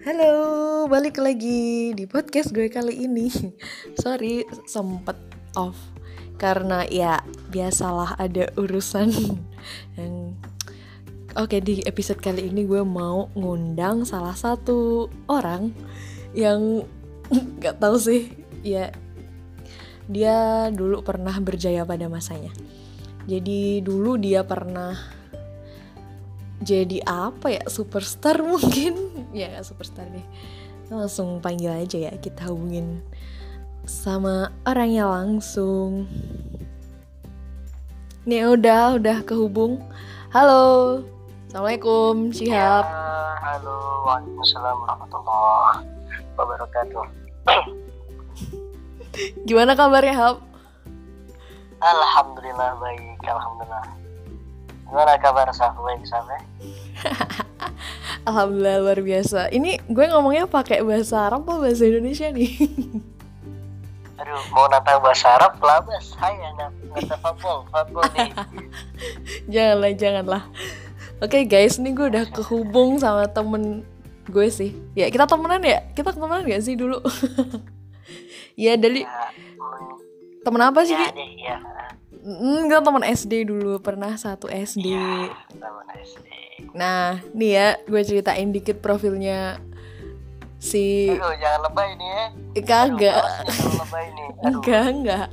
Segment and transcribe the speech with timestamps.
[0.00, 3.28] Halo, balik lagi di podcast gue kali ini.
[4.00, 5.20] Sorry, sempet
[5.52, 5.76] off
[6.40, 7.20] karena ya
[7.52, 9.12] biasalah ada urusan
[10.00, 10.32] yang
[11.36, 15.68] Oke, di episode kali ini gue mau ngundang salah satu orang
[16.32, 16.80] yang
[17.60, 18.32] nggak tahu sih,
[18.64, 18.88] ya
[20.08, 22.56] dia dulu pernah berjaya pada masanya.
[23.28, 24.96] Jadi dulu dia pernah
[26.60, 30.26] jadi apa ya superstar mungkin ya superstar deh.
[30.90, 33.02] Langsung panggil aja ya kita hubungin
[33.86, 36.10] sama orangnya langsung.
[38.26, 39.80] Nih udah udah kehubung.
[40.30, 41.02] Halo.
[41.50, 42.86] Assalamualaikum Syihab.
[42.86, 44.06] Ya, halo.
[44.06, 45.82] Waalaikumsalam warahmatullahi
[46.38, 47.06] wabarakatuh.
[49.48, 50.36] Gimana kabarnya Hab?
[51.82, 53.18] Alhamdulillah baik.
[53.26, 53.84] Alhamdulillah.
[54.86, 56.42] Gimana kabar sahabat baik sahabat?
[58.26, 59.50] Alhamdulillah luar biasa.
[59.50, 62.52] Ini gue ngomongnya pakai bahasa Arab atau bahasa Indonesia nih?
[64.20, 68.30] Aduh, mau nata bahasa Arab lah nata fabel, fabel nih.
[69.52, 70.42] janganlah, janganlah.
[71.20, 73.84] Oke okay, guys, ini gue udah kehubung sama temen
[74.28, 74.76] gue sih.
[74.92, 75.84] Ya kita temenan ya?
[75.92, 77.00] Kita temenan gak sih dulu?
[78.64, 79.28] ya dari ya,
[80.44, 80.96] temen apa sih?
[80.96, 81.30] Ya, deh,
[82.38, 84.86] Enggak teman SD dulu pernah satu SD.
[84.86, 86.26] Ya, teman SD.
[86.78, 89.58] Nah, nih ya, gue ceritain dikit profilnya
[90.62, 91.10] si.
[91.10, 92.24] Aduh, jangan lebay nih ya.
[92.54, 93.24] Eh, kagak.
[94.46, 95.28] Enggak, enggak.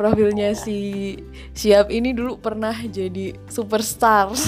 [0.00, 1.20] Profilnya si
[1.52, 4.32] Siap ini dulu pernah jadi superstar.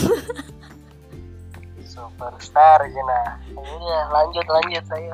[1.93, 3.37] superstar Jena.
[3.61, 5.13] Ya, lanjut lanjut saya.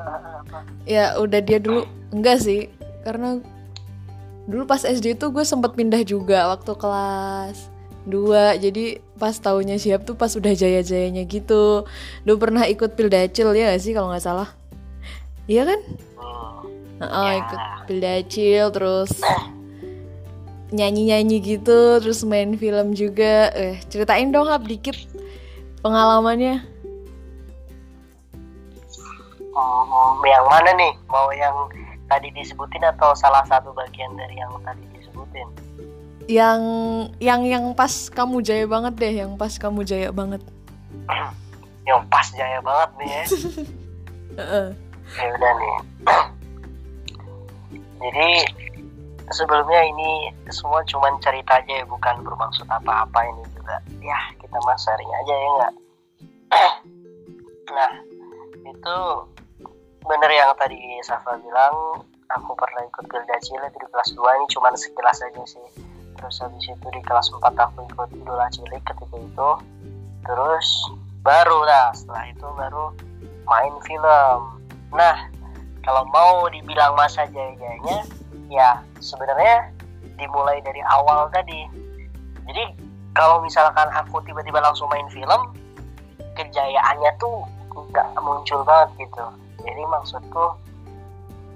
[0.87, 1.83] Ya, udah dia dulu
[2.15, 2.71] enggak sih,
[3.03, 3.43] karena
[4.49, 7.69] dulu pas SD tuh gue sempet pindah juga waktu kelas
[8.09, 11.85] 2 jadi pas tahunnya siap tuh pas udah jaya-jayanya gitu.
[12.25, 14.49] Dulu pernah ikut pildacil ya gak sih kalau nggak salah?
[15.45, 15.79] Iya kan?
[16.17, 16.65] Oh,
[17.05, 17.45] oh ya.
[17.45, 19.11] ikut pildacil terus
[20.73, 23.53] nyanyi-nyanyi gitu terus main film juga.
[23.53, 24.97] Eh ceritain dong hab dikit
[25.85, 26.65] pengalamannya.
[29.59, 30.93] Oh, yang mana nih?
[31.11, 31.55] Mau yang
[32.09, 35.47] tadi disebutin atau salah satu bagian dari yang tadi disebutin?
[36.25, 36.61] Yang
[37.21, 40.41] yang yang pas kamu jaya banget deh, yang pas kamu jaya banget.
[41.89, 43.23] yang pas jaya banget nih ya.
[45.21, 45.75] ya udah nih.
[48.01, 48.29] Jadi
[49.29, 53.77] sebelumnya ini semua cuman cerita aja ya, bukan bermaksud apa-apa ini juga.
[54.01, 55.73] Ya kita mas sharing aja ya nggak.
[57.77, 57.91] nah
[58.65, 58.97] itu
[60.05, 64.69] bener yang tadi Safa bilang aku pernah ikut Gilda Cilik di kelas 2 ini cuma
[64.77, 65.67] sekilas aja sih.
[66.19, 69.49] Terus habis itu di kelas 4 aku ikut Idola Cilik ketika itu.
[70.23, 70.67] Terus
[71.25, 72.85] baru lah setelah itu baru
[73.49, 74.39] main film.
[74.93, 75.17] Nah
[75.81, 78.05] kalau mau dibilang masa jaya-jayanya
[78.51, 79.73] ya sebenarnya
[80.19, 81.65] dimulai dari awal tadi.
[82.45, 82.63] Jadi
[83.17, 85.53] kalau misalkan aku tiba-tiba langsung main film
[86.37, 87.43] kejayaannya tuh
[87.89, 89.25] nggak muncul banget gitu
[89.63, 90.45] jadi maksudku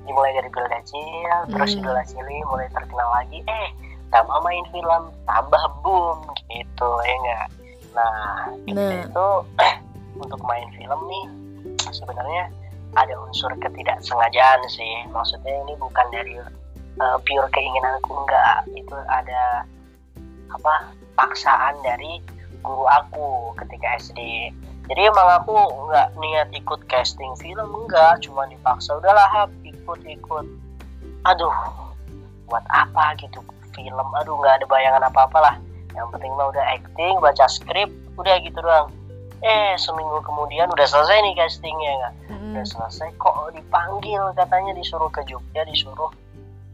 [0.04, 1.00] dimulai dari Bilda Cil
[1.48, 1.52] hmm.
[1.56, 3.40] terus Idola Cili mulai terkenal lagi.
[3.48, 3.68] Eh
[4.14, 6.22] tambah main film tambah boom
[6.54, 7.48] gitu ya enggak
[7.98, 9.02] nah, nah.
[9.02, 9.28] itu
[10.24, 11.26] untuk main film nih
[11.90, 12.54] sebenarnya
[12.94, 15.10] ada unsur ketidaksengajaan sih.
[15.10, 16.38] Maksudnya ini bukan dari
[17.02, 19.66] uh, pure keinginanku enggak itu ada
[20.54, 22.22] apa paksaan dari
[22.62, 24.54] guru aku ketika SD
[24.92, 25.56] jadi emang aku
[25.88, 28.20] nggak niat ikut casting film enggak.
[28.20, 30.46] Cuma dipaksa udahlah hap ikut ikut.
[31.24, 31.56] Aduh
[32.52, 33.40] buat apa gitu
[33.72, 34.08] film?
[34.20, 35.56] Aduh nggak ada bayangan apa apalah
[35.96, 37.88] yang penting mah udah acting baca skrip
[38.20, 38.92] udah gitu doang.
[39.44, 42.52] Eh seminggu kemudian udah selesai nih castingnya nggak hmm.
[42.56, 46.12] udah selesai kok dipanggil katanya disuruh ke Jogja disuruh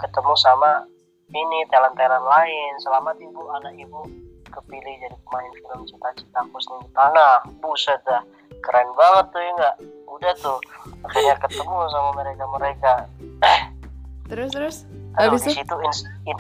[0.02, 0.82] ketemu sama
[1.30, 2.74] ini talent talent lain.
[2.82, 4.29] Selamat ibu anak ibu
[4.60, 6.92] kepilih jadi pemain film cita-citaku sendiri.
[6.94, 8.24] Tanah buset dah.
[8.60, 9.76] Keren banget tuh ya nggak?
[10.10, 10.60] Udah tuh
[11.08, 12.94] akhirnya ketemu sama mereka mereka
[14.30, 14.78] terus terus?
[15.18, 15.94] Aduh, di situ in,
[16.30, 16.38] in,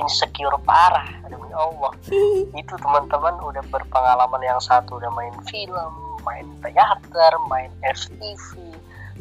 [0.00, 1.06] insecure parah.
[1.28, 1.92] Demi Allah.
[2.60, 5.92] Itu teman-teman udah berpengalaman yang satu udah main film
[6.26, 8.58] main teater main FTV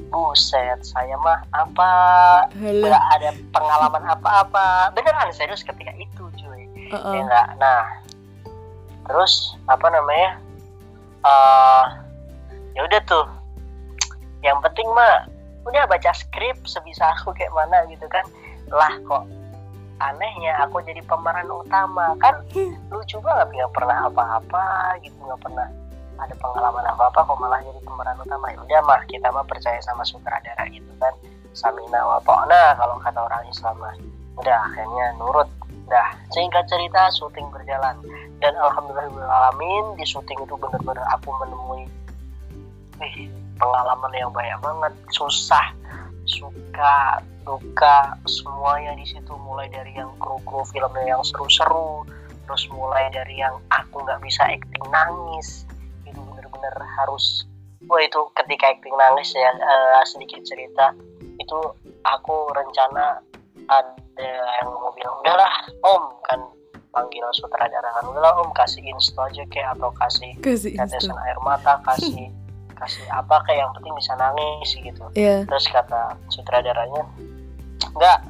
[0.09, 1.89] buset saya mah apa
[2.57, 4.95] nggak ada pengalaman apa-apa.
[4.95, 6.63] Beneran serius ketika itu cuy.
[6.87, 7.11] Uh -uh.
[7.11, 8.06] ya enggak nah
[9.07, 10.39] terus apa namanya
[11.23, 11.83] uh,
[12.77, 13.25] ya udah tuh.
[14.45, 15.25] Yang penting mah
[15.65, 18.23] udah baca skrip sebisa aku kayak mana gitu kan.
[18.69, 19.25] Lah kok
[19.97, 22.13] anehnya aku jadi pemeran utama.
[22.21, 22.45] Kan
[22.93, 25.67] lucu banget nggak pernah apa-apa gitu nggak pernah
[26.17, 28.45] ada pengalaman apa apa kok malah jadi pemeran utama.
[28.53, 31.13] Ya udah mah kita mah percaya sama sutradara gitu kan.
[31.57, 33.95] Samina wa nah kalau kata orang Islam mah.
[34.37, 35.49] Udah akhirnya nurut
[35.87, 37.95] dah singkat cerita syuting berjalan.
[38.37, 39.55] Dan alhamdulillah
[39.97, 41.83] di syuting itu benar-benar aku menemui
[43.01, 44.93] eh, pengalaman yang banyak banget.
[45.15, 45.73] Susah
[46.27, 49.33] suka duka semuanya di situ.
[49.33, 52.05] Mulai dari yang kru-kru filmnya yang seru-seru
[52.47, 55.67] terus mulai dari yang aku nggak bisa acting nangis.
[56.07, 57.43] Bener-bener harus
[57.87, 60.91] wah itu ketika acting nangis ya uh, sedikit cerita
[61.37, 61.59] itu
[62.03, 63.23] aku rencana
[63.67, 64.27] ada
[64.63, 65.51] yang mau bilang udahlah
[65.83, 66.39] om kan
[66.91, 67.89] panggil sutradara.
[67.99, 72.31] Kan udahlah om kasih insto aja kayak atau kasih, kasih tetesan air mata kasih
[72.77, 75.05] kasih apa kayak yang penting bisa nangis gitu.
[75.17, 75.43] Yeah.
[75.49, 77.03] terus kata sutradaranya
[77.97, 78.21] enggak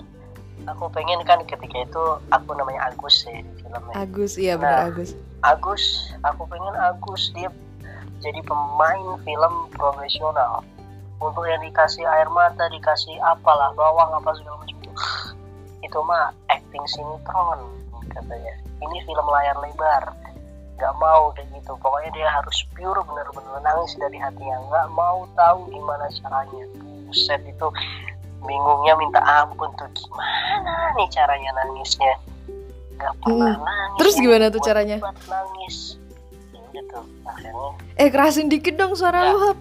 [0.68, 3.94] aku pengen kan ketika itu aku namanya Agus ya di filmnya.
[3.96, 5.10] Agus iya benar nah, Agus.
[5.44, 5.84] Agus
[6.24, 7.52] aku pengen Agus dia
[8.24, 10.64] jadi pemain film profesional.
[11.18, 14.77] Untuk yang dikasih air mata dikasih apalah bawang apa segala macam
[15.88, 17.60] itu mah acting sinetron
[18.12, 18.54] katanya.
[18.84, 20.04] Ini film layar lebar.
[20.78, 21.72] Nggak mau kayak gitu.
[21.82, 26.66] Pokoknya dia harus pure bener-bener nangis dari hatinya nggak mau tahu gimana caranya.
[27.08, 27.68] Buset itu
[28.44, 29.90] bingungnya minta ampun tuh.
[29.96, 32.14] Gimana nih caranya nangisnya?
[33.00, 33.66] Nggak pernah hmm.
[33.66, 33.98] nangis.
[33.98, 34.98] Terus gimana tuh caranya?
[35.02, 35.78] nangis.
[36.76, 37.72] Gitu akhirnya.
[37.98, 39.32] Eh kerasin dikit dong suara ya.
[39.34, 39.60] lu hap.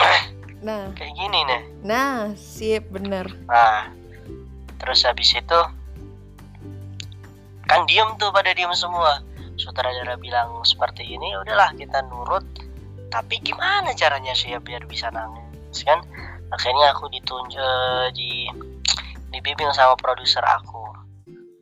[0.64, 0.88] Nah.
[0.96, 1.60] Kayak gini nih.
[1.84, 3.28] Nah sip bener.
[3.44, 3.92] Nah
[4.78, 5.60] terus habis itu
[7.64, 9.20] kan diem tuh pada diem semua.
[9.54, 12.44] Sutradara bilang seperti ini ya udahlah kita nurut.
[13.08, 16.02] Tapi gimana caranya sih ya biar bisa nangis kan?
[16.50, 18.30] Akhirnya aku ditunjuk eh, di
[19.30, 20.82] dibimbing sama produser aku.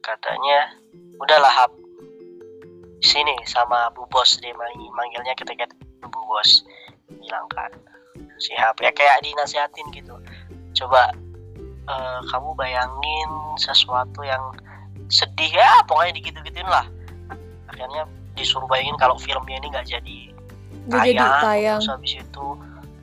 [0.01, 0.73] Katanya
[1.21, 1.73] udahlah hap.
[3.03, 4.55] Sini sama Bu Bos dia
[4.95, 5.69] manggilnya ketika
[6.01, 6.65] Bu Bos
[7.09, 7.73] bilang kan.
[8.43, 10.17] Siap ya kayak dinasihatin gitu.
[10.73, 11.13] Coba
[11.89, 14.43] uh, kamu bayangin sesuatu yang
[15.09, 16.87] sedih ya pokoknya digitu-gituin lah.
[17.69, 20.19] Akhirnya disuruh bayangin kalau filmnya ini nggak jadi
[20.89, 21.79] tayang, jadi tayang.
[21.79, 22.47] terus habis itu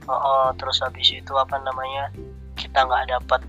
[0.10, 2.10] uh, uh, terus habis itu apa namanya
[2.58, 3.42] kita nggak dapat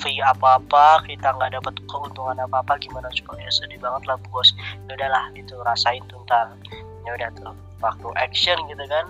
[0.00, 4.52] fee apa-apa kita nggak dapat keuntungan apa-apa gimana coba ya sedih banget lah bos.
[4.88, 6.52] Ya udahlah itu rasain tuh ntar.
[7.04, 9.06] Ya udah tuh waktu action gitu kan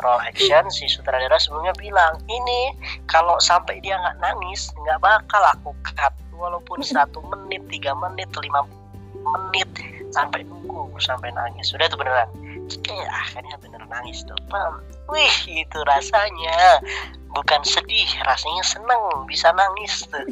[0.00, 2.76] raw action si sutradara sebelumnya bilang ini
[3.08, 6.12] kalau sampai dia nggak nangis nggak bakal aku cut.
[6.36, 8.60] Walaupun satu menit tiga menit lima
[9.24, 9.68] menit
[10.12, 11.72] sampai nunggu sampai nangis.
[11.72, 12.28] Sudah tuh beneran.
[12.86, 14.36] Ya akhirnya bener nangis tuh.
[14.52, 14.84] Pam.
[15.08, 16.82] wih itu rasanya.
[17.32, 20.24] Bukan sedih rasanya seneng bisa nangis tuh.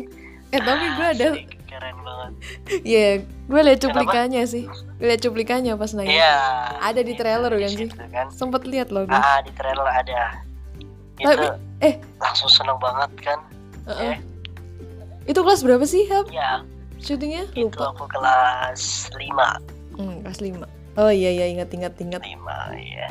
[0.53, 1.27] Eh tapi gue ada
[1.75, 2.33] keren banget.
[2.87, 3.13] Iya, yeah,
[3.51, 4.55] gue liat cuplikannya Kenapa?
[4.55, 4.65] sih.
[5.03, 6.37] Liat cuplikannya pas nangis Iya.
[6.79, 7.89] Ada di trailer kan sih?
[7.91, 8.27] kan?
[8.31, 9.19] sempet lihat loh gue.
[9.19, 10.39] Ah di trailer ada.
[11.19, 11.47] Itu tapi,
[11.83, 11.95] eh.
[12.23, 13.39] langsung seneng banget kan.
[13.85, 14.03] Uh -uh.
[14.15, 14.19] Yeah.
[15.25, 16.31] itu kelas berapa sih Hap?
[16.31, 16.63] Iya.
[17.03, 17.51] Syutingnya?
[17.59, 17.75] Lupa.
[17.75, 22.23] itu aku kelas 5 hmm, kelas 5 oh iya iya ingat ingat ingat.
[22.23, 22.31] 5
[22.81, 23.11] iya.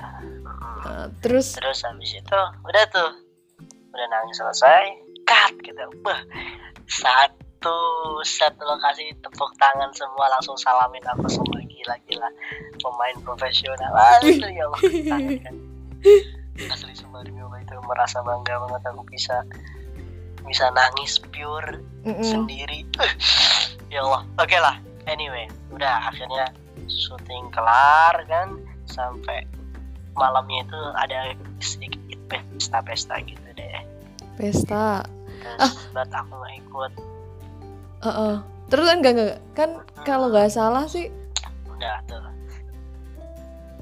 [0.84, 1.56] Uh, terus?
[1.56, 3.12] Terus habis itu udah tuh.
[3.94, 4.84] Udah nangis selesai.
[5.24, 5.84] Cut gitu.
[6.04, 6.20] Bah
[7.64, 11.64] satu satu lokasi tepuk tangan semua langsung salamin aku semua.
[11.64, 12.28] Gila gila
[12.84, 13.92] pemain profesional.
[14.20, 14.80] Asli ya Allah
[15.48, 15.56] kan
[16.68, 19.48] asli semua demi Allah itu merasa bangga banget aku bisa
[20.44, 22.24] bisa nangis pure mm -mm.
[22.28, 22.84] sendiri.
[23.94, 24.26] Ya Allah.
[24.42, 26.50] Oke okay lah anyway udah akhirnya
[26.90, 28.60] syuting kelar kan?
[28.90, 29.46] Sampai
[30.18, 33.54] malamnya itu ada sedikit pesta-pesta gitu
[34.34, 35.06] pesta.
[35.60, 35.72] Ah.
[35.94, 37.13] buat aku ikut
[38.04, 38.36] uh -uh.
[38.68, 39.70] terus kan enggak enggak kan
[40.04, 41.08] kalau nggak salah sih
[41.72, 42.22] udah tuh.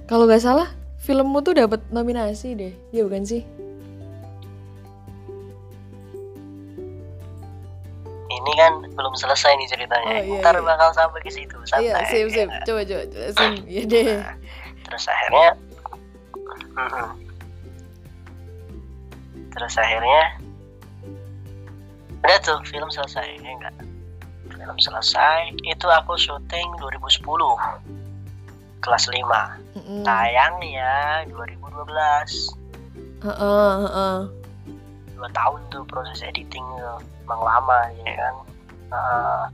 [0.09, 0.67] Kalau nggak salah
[1.01, 3.41] filmmu tuh dapat nominasi deh ya bukan sih?
[8.31, 10.17] Ini kan belum selesai nih ceritanya.
[10.17, 10.65] Oh, iya, ntar iya.
[10.65, 11.93] bakal sampai ke situ santai.
[11.93, 12.49] iya sip sip.
[12.49, 12.61] Ya.
[12.65, 13.03] coba coba.
[13.07, 14.05] Jelasin ya deh.
[14.17, 14.35] Nah,
[14.83, 15.49] terus akhirnya
[19.51, 20.23] terus akhirnya
[22.21, 23.75] udah tuh film selesai ya enggak
[24.61, 27.25] film selesai itu aku syuting 2010
[28.85, 30.01] kelas 5 mm -hmm.
[30.05, 31.65] tayang ya 2012
[33.25, 34.17] uh -uh, uh -uh.
[35.17, 36.65] dua tahun tuh proses editing
[37.25, 38.35] emang lama ya kan?
[38.91, 39.45] Uh,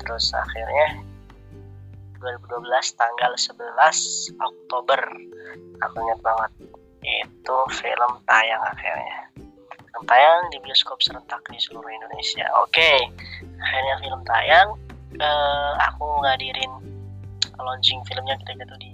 [0.00, 1.04] terus akhirnya
[2.16, 2.64] 2012
[2.96, 5.00] tanggal 11 Oktober.
[5.84, 6.50] Aku ingat banget
[7.04, 9.30] itu film tayang akhirnya
[10.04, 12.44] tayang di bioskop serentak di seluruh Indonesia.
[12.60, 12.98] Oke, okay.
[13.56, 14.68] akhirnya film tayang.
[15.16, 16.68] Uh, aku ngadirin
[17.56, 18.90] launching filmnya kita gitu di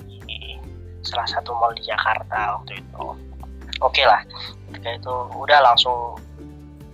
[1.03, 3.07] salah satu mall di Jakarta waktu itu
[3.83, 4.23] oke lah
[4.71, 6.17] ketika itu udah langsung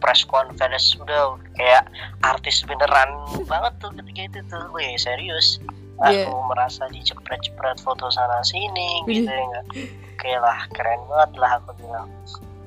[0.01, 1.85] press conference udah kayak
[2.25, 3.13] artis beneran
[3.45, 5.61] banget tuh ketika itu tuh wih serius
[5.99, 6.31] Iya.
[6.31, 9.27] aku merasa dicepret-cepret foto sana sini Widih.
[9.27, 9.67] gitu ya enggak
[10.15, 12.07] oke lah keren banget lah aku bilang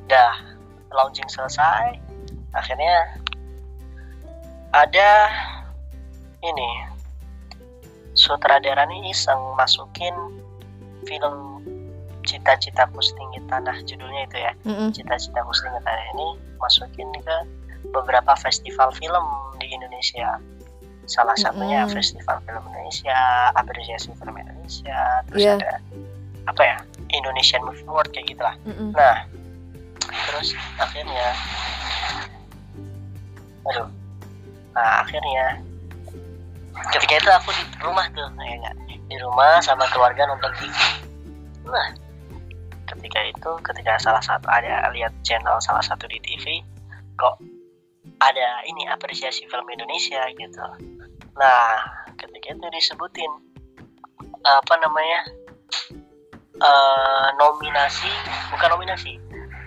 [0.03, 0.33] udah
[0.93, 1.97] launching selesai
[2.51, 3.15] akhirnya
[4.71, 5.11] ada
[6.41, 6.69] ini
[8.13, 10.13] sutradara nih iseng masukin
[11.07, 11.63] film
[12.21, 14.89] cita-citaku setinggi tanah judulnya itu ya Mm-mm.
[14.93, 16.27] cita-citaku setinggi tanah ini
[16.61, 17.37] masukin ke
[17.91, 19.25] beberapa festival film
[19.57, 20.37] di Indonesia
[21.09, 21.95] salah satunya Mm-mm.
[21.97, 23.17] festival film Indonesia
[23.57, 25.53] apresiasi film Indonesia terus Iya.
[25.57, 25.71] ada
[26.45, 26.77] apa ya
[27.11, 28.93] Indonesian Movie Award kayak gitulah Mm-mm.
[28.93, 29.25] Nah,
[30.09, 31.27] terus akhirnya,
[33.67, 33.89] aduh,
[34.73, 35.61] nah akhirnya
[36.95, 38.75] ketika itu aku di rumah tuh, ya nggak?
[39.11, 40.77] di rumah sama keluarga nonton TV.
[41.67, 41.91] Nah,
[42.87, 46.63] ketika itu, ketika salah satu ada lihat channel salah satu di TV,
[47.19, 47.35] kok
[48.23, 50.63] ada ini apresiasi film Indonesia gitu.
[51.35, 51.75] Nah,
[52.15, 53.31] ketika itu disebutin
[54.41, 55.19] apa namanya
[56.55, 58.09] eh, nominasi
[58.55, 59.19] bukan nominasi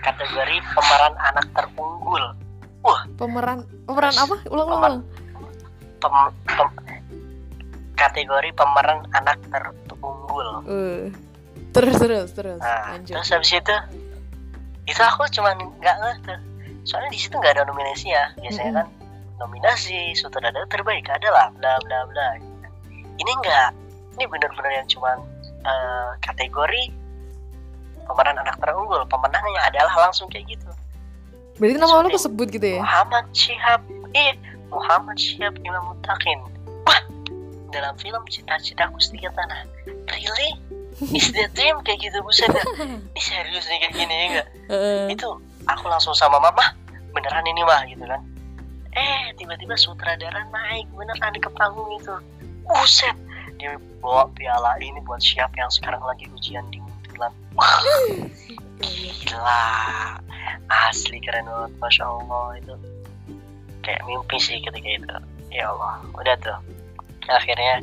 [0.05, 2.23] kategori pemeran anak terunggul.
[3.17, 4.35] Pemeran pemeran apa?
[4.53, 4.97] Ulang ulang, ulang.
[5.97, 6.77] Pem- pem-
[7.97, 10.47] kategori pemeran anak terunggul.
[10.69, 11.09] Eh,
[11.73, 12.61] terus terus terus.
[12.61, 13.17] Nah lanjut.
[13.17, 13.75] terus habis itu
[14.85, 16.39] itu aku cuma nggak ngeh tuh.
[16.85, 18.29] Soalnya di situ nggak ada nominasi ya.
[18.37, 18.87] Biasanya kan
[19.41, 22.37] nominasi sutradara terbaik adalah bla bla bla.
[22.93, 23.73] Ini enggak
[24.15, 25.17] ini benar-benar yang cuman
[25.65, 26.93] eh, kategori
[28.05, 29.01] pemeran anak terunggul.
[29.09, 30.69] Pemenangnya adalah langsung kayak gitu.
[31.57, 32.81] Berarti nama lu kesebut gitu ya?
[32.83, 33.81] Muhammad Syihab
[34.15, 34.35] eh
[34.69, 36.39] Muhammad Syihab Imam Mutakin.
[36.85, 36.99] Wah
[37.71, 39.63] dalam film cita-citaku setinggi tanah
[40.11, 40.51] really?
[41.11, 44.47] Is that dream kayak gitu buset ini serius nih kayak gini ya enggak
[45.11, 45.27] itu
[45.67, 46.71] aku langsung sama mama
[47.11, 48.23] beneran ini mah gitu kan.
[48.95, 52.15] Eh tiba-tiba sutradara naik beneran ke panggung itu.
[52.63, 53.11] Buset
[53.59, 56.79] dia bawa piala ini buat siapa yang sekarang lagi ujian di
[58.81, 59.63] gila.
[60.67, 62.57] Asli keren banget masya allah.
[62.59, 62.73] Itu
[63.81, 65.07] kayak mimpi sih ketika itu.
[65.53, 66.57] Ya allah udah tuh.
[67.25, 67.81] Akhirnya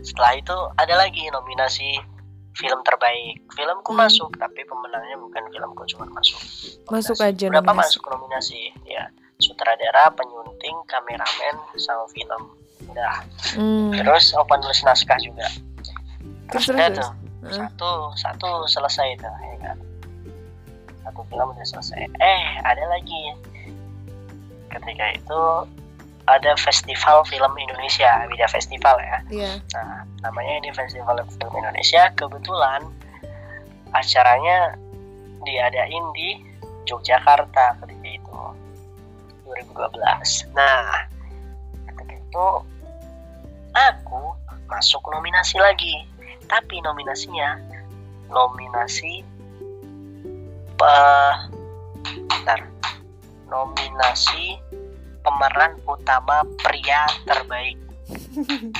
[0.00, 1.98] setelah itu ada lagi nominasi
[2.56, 3.40] film terbaik.
[3.52, 4.00] Filmku Hmm.
[4.06, 6.40] masuk tapi pemenangnya bukan filmku cuma masuk.
[6.88, 7.28] Masuk Nominasi.
[7.32, 7.80] aja berapa nominasi.
[7.88, 8.60] masuk nominasi?
[8.86, 9.04] Ya
[9.42, 12.42] sutradara penyunting kameramen sama film.
[12.92, 13.24] Udah.
[13.56, 15.46] Hmm, terus open nulis naskah juga.
[16.52, 16.98] Terus terus.
[17.00, 17.10] tuh
[17.50, 19.76] Satu satu selesai tuh ya kan?
[21.02, 22.06] Satu film udah selesai.
[22.06, 23.34] Eh ada lagi.
[24.70, 25.40] Ketika itu
[26.30, 29.18] ada festival film Indonesia beda festival ya.
[29.26, 29.52] Iya.
[29.74, 32.14] nah namanya ini festival film Indonesia.
[32.14, 32.86] Kebetulan
[33.92, 34.78] acaranya
[35.42, 36.28] diadain di
[36.88, 38.40] Yogyakarta ketika itu
[39.46, 41.06] 2012 nah
[41.86, 42.46] ketika itu
[43.72, 44.22] aku
[44.66, 46.08] masuk nominasi lagi
[46.52, 47.56] tapi nominasinya
[48.28, 49.24] nominasi
[50.76, 51.34] eh
[52.28, 52.60] bentar.
[53.48, 54.60] nominasi
[55.20, 57.78] pemeran utama pria terbaik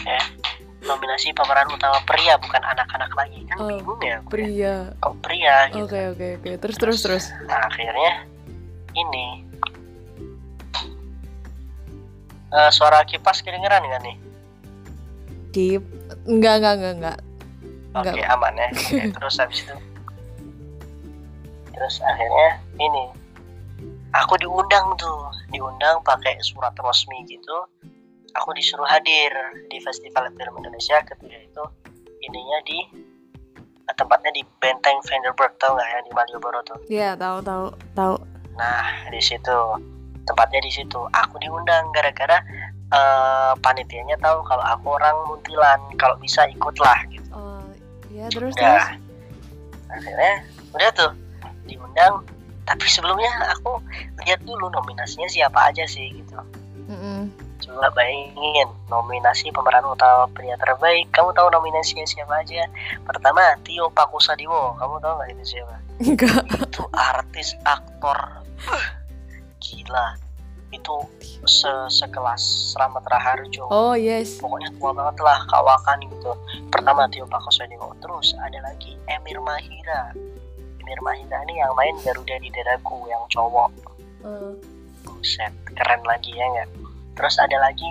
[0.02, 0.20] ya
[0.88, 4.28] nominasi pemeran utama pria bukan anak-anak lagi kan Oh, bingung ya gue.
[4.28, 4.76] Pria.
[4.98, 6.50] kok pria gitu Oke oke oke.
[6.58, 7.24] Terus terus terus.
[7.46, 8.26] Nah, akhirnya
[8.92, 9.46] ini
[12.52, 14.16] Eh, suara kipas kedengeran nggak nih?
[15.52, 15.82] Kip.
[16.28, 17.18] Enggak enggak enggak enggak.
[17.92, 18.32] Oke Enggak.
[18.32, 18.68] aman ya.
[18.72, 19.76] Oke, terus habis itu,
[21.76, 22.48] terus akhirnya
[22.80, 23.04] ini,
[24.16, 27.56] aku diundang tuh, diundang pakai surat resmi gitu.
[28.32, 29.28] Aku disuruh hadir
[29.68, 31.64] di Festival Film Indonesia ketika itu
[32.24, 32.78] ininya di
[33.92, 36.78] tempatnya di Benteng Vanderburg tau nggak ya di Malioboro tuh.
[36.88, 38.14] Iya, tahu tahu tahu.
[38.56, 39.58] Nah, di situ
[40.24, 41.00] tempatnya di situ.
[41.12, 42.40] Aku diundang gara-gara
[42.92, 47.21] eh, panitianya tahu kalau aku orang Muntilan, kalau bisa ikutlah gitu.
[48.12, 48.54] Ya terus.
[49.88, 50.34] Akhirnya
[50.76, 51.12] udah tuh
[51.66, 52.24] diundang.
[52.62, 53.28] Tapi sebelumnya
[53.58, 53.82] aku
[54.22, 56.36] lihat dulu nominasinya siapa aja sih gitu.
[56.38, 56.60] terus.
[56.92, 57.20] Mm-mm.
[57.62, 61.10] Coba bayangin nominasi pemeran utama pria terbaik.
[61.14, 62.66] Kamu tahu nominasinya siapa aja?
[63.06, 64.78] Pertama Tio Pakusadewo.
[64.78, 65.76] Kamu tahu nggak itu siapa?
[66.02, 66.42] Enggak.
[66.50, 68.18] itu artis aktor
[69.62, 70.18] gila
[70.72, 70.96] itu
[71.44, 73.68] se sekelas Slamet Raharjo.
[73.68, 74.40] Oh, yes.
[74.40, 76.32] pokoknya tua banget lah kawakan gitu.
[76.72, 80.16] Pertama Tio Pakusadewo terus ada lagi Emir Mahira.
[80.80, 83.70] Emir Mahira ini yang main Garuda di dadaku yang cowok.
[84.24, 84.52] Eh,
[85.04, 86.68] buset keren lagi ya nggak?
[87.20, 87.88] Terus ada lagi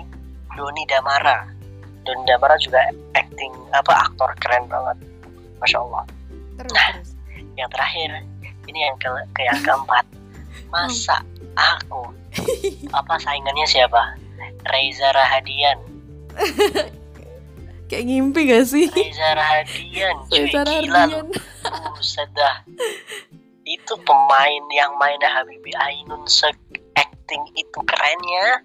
[0.58, 1.46] Doni Damara.
[2.02, 2.82] Doni Damara juga
[3.14, 4.98] acting apa aktor keren banget.
[5.62, 6.04] Masya Allah.
[6.58, 6.88] Terus Nah.
[6.98, 7.10] terus.
[7.52, 8.10] yang terakhir
[8.64, 10.04] ini yang ke, ke yang keempat.
[10.72, 11.20] Masa
[11.52, 12.21] aku
[12.98, 14.16] apa saingannya siapa?
[14.68, 15.78] Reza Rahadian.
[17.92, 18.88] Kayak ngimpi gak sih?
[18.88, 21.28] Reza Rahadian Reza Rahardian.
[21.96, 22.64] Buset dah.
[23.62, 26.50] Itu pemain yang mainnya Habibie Ainun se
[26.98, 28.60] acting itu kerennya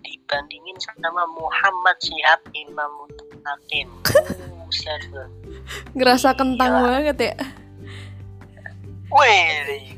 [0.00, 3.88] dibandingin sama Muhammad Syihab Imam Mutakin.
[4.62, 5.28] Buset dah
[5.94, 6.86] ngerasa kentang Gila.
[6.86, 7.36] banget ya.
[9.08, 9.88] Wih,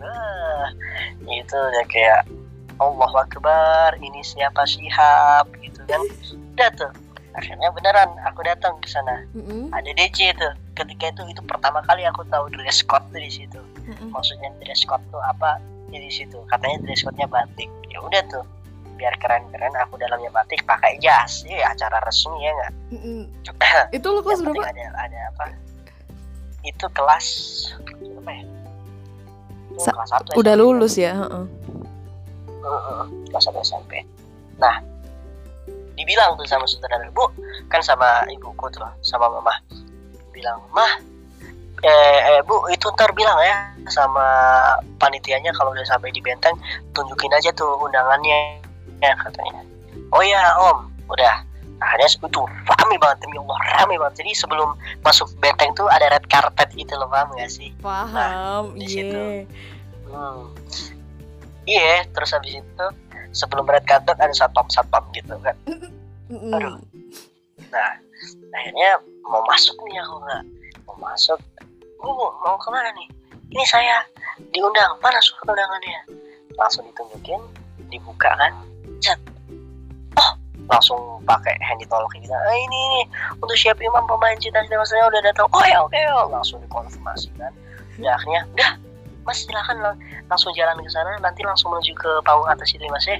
[1.26, 2.22] itu udah kayak
[2.80, 6.00] Allah Akbar, ini siapa Syihab gitu kan.
[6.56, 6.90] Udah tuh,
[7.37, 9.20] akhirnya beneran aku datang ke sana.
[9.37, 10.52] Mm-mm, Ada DJ tuh.
[10.72, 13.60] Ketika itu itu pertama kali aku tahu dress code tuh di situ.
[13.84, 14.08] mm-mm.
[14.10, 15.60] Maksudnya dress code tuh apa?
[15.92, 16.40] Ya di situ.
[16.49, 17.68] Katanya dress code-nya batik.
[17.92, 18.44] Ya udah tuh.
[18.96, 21.44] Biar keren-keren aku dalamnya batik pakai jas.
[21.44, 22.72] Ya acara resmi ya nggak?
[22.96, 23.20] Mm-mm.
[23.96, 25.44] itu lu kelas berapa ada ada apa?
[26.64, 27.26] Itu kelas
[28.16, 28.44] apa ya?
[29.68, 30.60] Itu Sa- kelas satu udah SMP.
[30.64, 31.44] lulus ya heeh.
[32.60, 33.02] Heeh,
[33.32, 34.04] kelas SMP.
[34.60, 34.80] Nah,
[35.96, 37.28] dibilang tuh sama saudara bu,
[37.72, 39.52] kan sama ibuku tuh, sama mama,
[40.32, 41.00] bilang mah,
[41.84, 44.24] eh, eh, bu itu ntar bilang ya sama
[45.00, 46.56] panitianya kalau udah sampai di benteng
[46.92, 48.60] tunjukin aja tuh undangannya
[49.00, 49.64] ya katanya.
[50.12, 51.48] Oh ya om, udah.
[51.80, 54.20] Akhirnya itu rame banget demi Allah rame banget.
[54.20, 57.72] Jadi sebelum masuk benteng tuh ada red carpet gitu loh paham gak sih?
[57.80, 59.20] paham di iya situ.
[60.12, 60.52] Hmm.
[61.70, 62.86] Iya, terus habis itu
[63.30, 65.54] sebelum red carpet ada satpam satpam gitu kan.
[66.30, 66.82] Aduh.
[67.70, 67.90] Nah,
[68.58, 70.42] akhirnya mau masuk nih aku nggak
[70.90, 71.38] mau masuk.
[72.02, 72.10] Bu,
[72.42, 73.06] mau ke mana nih?
[73.54, 74.02] Ini saya
[74.50, 74.98] diundang.
[74.98, 76.00] Mana surat undangannya?
[76.58, 77.38] Langsung ditunjukin,
[77.86, 78.52] dibuka kan.
[78.98, 79.20] Cet.
[80.18, 80.32] Oh,
[80.66, 82.34] langsung pakai handy talk gitu.
[82.34, 83.00] Ah, ini, ini
[83.38, 85.46] untuk siap imam pemain cita-cita saya udah datang.
[85.54, 86.26] Oh ya, oke, oh.
[86.34, 87.54] langsung dikonfirmasi kan.
[88.00, 88.70] Udah akhirnya, udah,
[89.22, 91.16] mas silahkan lang- langsung jalan ke sana.
[91.21, 93.18] Nanti langsung menuju ke panggung atas itu ya, mas ya.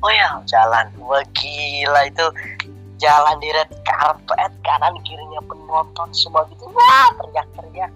[0.00, 0.86] Oh ya, jalan.
[1.00, 2.26] Wah gila itu
[3.00, 6.68] jalan di red carpet kanan kirinya penonton semua gitu.
[6.70, 7.90] Wah teriak-teriak.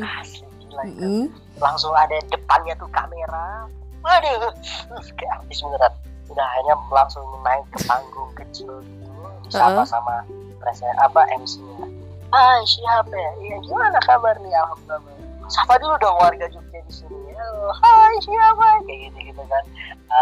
[0.00, 1.02] Asli gila itu.
[1.02, 1.24] Mm-mm.
[1.58, 3.66] Langsung ada depannya tuh kamera.
[4.00, 5.92] Waduh, uh, kayak artis beneran.
[6.30, 9.10] Udah akhirnya langsung naik ke panggung kecil gitu.
[9.50, 9.86] Disapa Uh-uh.
[9.86, 10.14] sama
[10.62, 11.84] presiden apa MC-nya.
[12.30, 13.32] Hai siapa ya?
[13.42, 14.54] Iya gimana kabar nih?
[14.54, 15.19] Alhamdulillah.
[15.50, 17.34] Sapa dulu dong warga Jogja di sini.
[17.34, 18.66] Halo, hai siapa?
[18.86, 19.64] Kayak gitu gitu kan.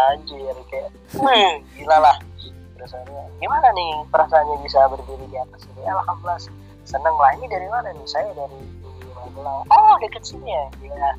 [0.09, 0.89] Anjir kayak,
[1.21, 2.17] wih gila lah.
[2.75, 5.85] Terus akhirnya, gimana nih perasaannya bisa berdiri di atas ini?
[5.85, 6.39] Alhamdulillah
[6.87, 7.29] seneng lah.
[7.37, 8.05] Ini dari mana nih?
[8.09, 8.57] Saya dari
[9.13, 9.67] Magelang.
[9.69, 10.65] Oh deket sini ya?
[10.81, 11.09] Iya.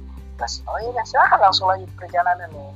[0.41, 2.71] Terus, oh iya silahkan langsung lanjut perjalanan nih.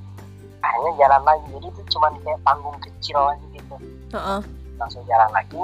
[0.62, 1.47] Akhirnya jalan lagi.
[1.59, 3.77] Jadi itu cuman kayak panggung kecil aja gitu
[4.14, 4.40] Heeh.
[4.79, 5.57] langsung jalan lagi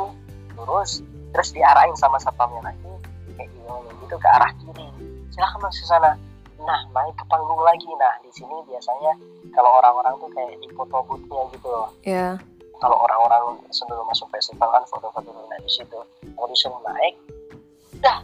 [0.59, 2.93] lurus terus diarahin sama satpamnya lagi
[3.39, 4.87] kayak gimana gitu ke arah kiri
[5.31, 6.13] silahkan masuk sana
[6.61, 9.13] nah naik ke panggung lagi nah di sini biasanya
[9.57, 12.37] kalau orang-orang tuh kayak di foto boothnya gitu loh yeah.
[12.79, 15.99] kalau orang-orang sebelum masuk festival kan foto-foto dulu nah di situ
[16.37, 17.17] audition naik
[18.05, 18.21] dah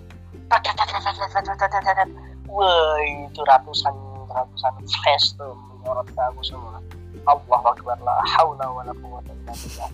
[2.47, 3.95] wah itu ratusan
[4.29, 6.79] ratusan flash tuh menyorot ke aku semua
[7.27, 9.91] Allah Akbar la haula wala quwata illa billah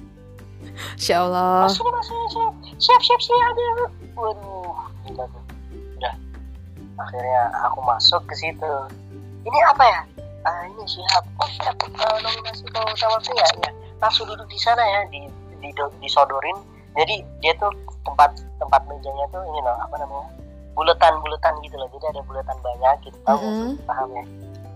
[0.94, 1.66] Insya Allah.
[1.66, 2.50] Masuk, masuk, masuk.
[2.78, 3.54] Siap, siap, siap.
[4.14, 5.42] Waduh, gila tuh.
[5.98, 6.14] Udah,
[7.02, 8.72] Akhirnya aku masuk ke situ.
[9.42, 10.00] Ini apa ya?
[10.46, 11.24] Ah, ini siap.
[11.38, 11.74] Oh, siap.
[11.82, 13.70] Eh, nominasi ke utama pria ya.
[13.98, 15.26] Langsung duduk di sana ya, di,
[15.58, 15.70] di
[16.02, 16.58] disodorin.
[16.94, 17.72] Jadi dia tuh
[18.04, 20.28] tempat tempat mejanya tuh ini loh, apa namanya?
[20.78, 21.88] Buletan-buletan gitu loh.
[21.94, 23.18] Jadi ada buletan banyak gitu.
[23.26, 23.50] Tahu sih?
[23.50, 23.86] Mm-mm.
[23.86, 24.24] Paham ya?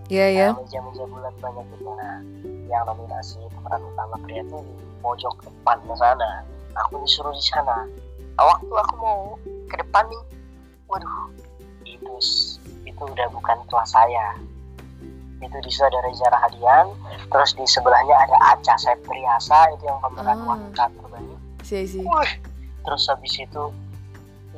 [0.07, 2.23] Iya ya Nah, meja-meja bulat banyak gitu nah
[2.71, 6.47] yang nominasi pemeran utama pria tuh di pojok depan ke sana
[6.79, 7.83] aku disuruh di sana
[8.39, 9.35] nah, waktu aku mau
[9.67, 10.23] ke depan nih
[10.87, 11.11] waduh
[11.97, 12.13] itu
[12.85, 14.37] itu udah bukan kelas saya
[15.37, 16.85] itu di situ ada Reza Rahadian
[17.29, 20.47] terus di sebelahnya ada Aca Septriasa itu yang pemeran Ah.
[20.55, 22.31] wanita terbaik sih sih Wih,
[22.81, 23.63] terus habis itu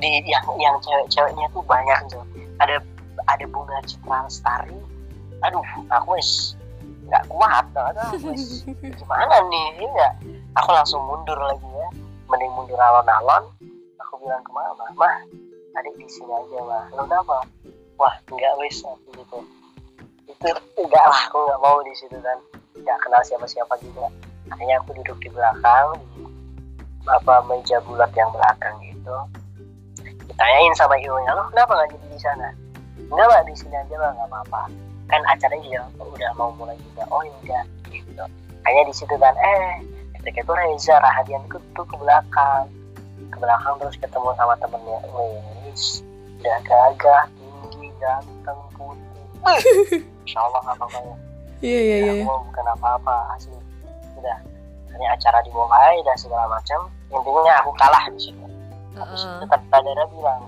[0.00, 2.24] di yang yang cewek-ceweknya tuh banyak tuh.
[2.56, 2.80] Ada
[3.28, 4.72] ada bunga Citra Lestari.
[5.44, 5.60] Aduh,
[5.92, 6.56] aku wis
[7.04, 8.64] nggak kuat, aku wis
[8.96, 9.66] gimana nih?
[9.76, 10.12] Ini nggak.
[10.56, 11.88] Aku langsung mundur lagi ya.
[12.32, 13.44] Mending mundur alon-alon.
[14.00, 15.20] Aku bilang ke mama, mah,
[15.96, 16.84] di sini aja mah.
[16.94, 17.36] Lo kenapa?
[17.96, 19.38] Wah, nggak wis aku gitu.
[20.26, 20.48] Itu
[20.80, 22.38] enggak lah, aku nggak mau di situ kan.
[22.78, 24.08] Nggak kenal siapa-siapa juga.
[24.50, 26.30] Akhirnya aku duduk di belakang di
[27.08, 29.16] apa meja bulat yang belakang gitu
[30.28, 32.48] ditanyain sama ibunya lo kenapa nggak jadi di sana
[33.00, 34.62] enggak lah di sini aja lah nggak apa-apa
[35.10, 38.24] kan acaranya juga udah mau mulai juga oh ya gitu
[38.68, 39.82] hanya di situ kan eh
[40.20, 42.68] ketika itu Reza Rahadian itu tuh ke belakang
[43.32, 44.98] ke belakang terus ketemu sama temennya
[45.70, 46.02] wis
[46.40, 47.22] udah gagah
[47.70, 49.26] tinggi ganteng putih
[50.26, 51.16] Insya Allah apa apa ya
[51.60, 52.24] Iya iya iya.
[52.24, 53.52] bukan apa-apa asli
[54.16, 54.38] udah
[54.96, 58.44] ini acara dimulai dan segala macam intinya aku kalah di situ
[58.96, 59.38] Terus Heeh.
[59.44, 60.42] tetap saudara bilang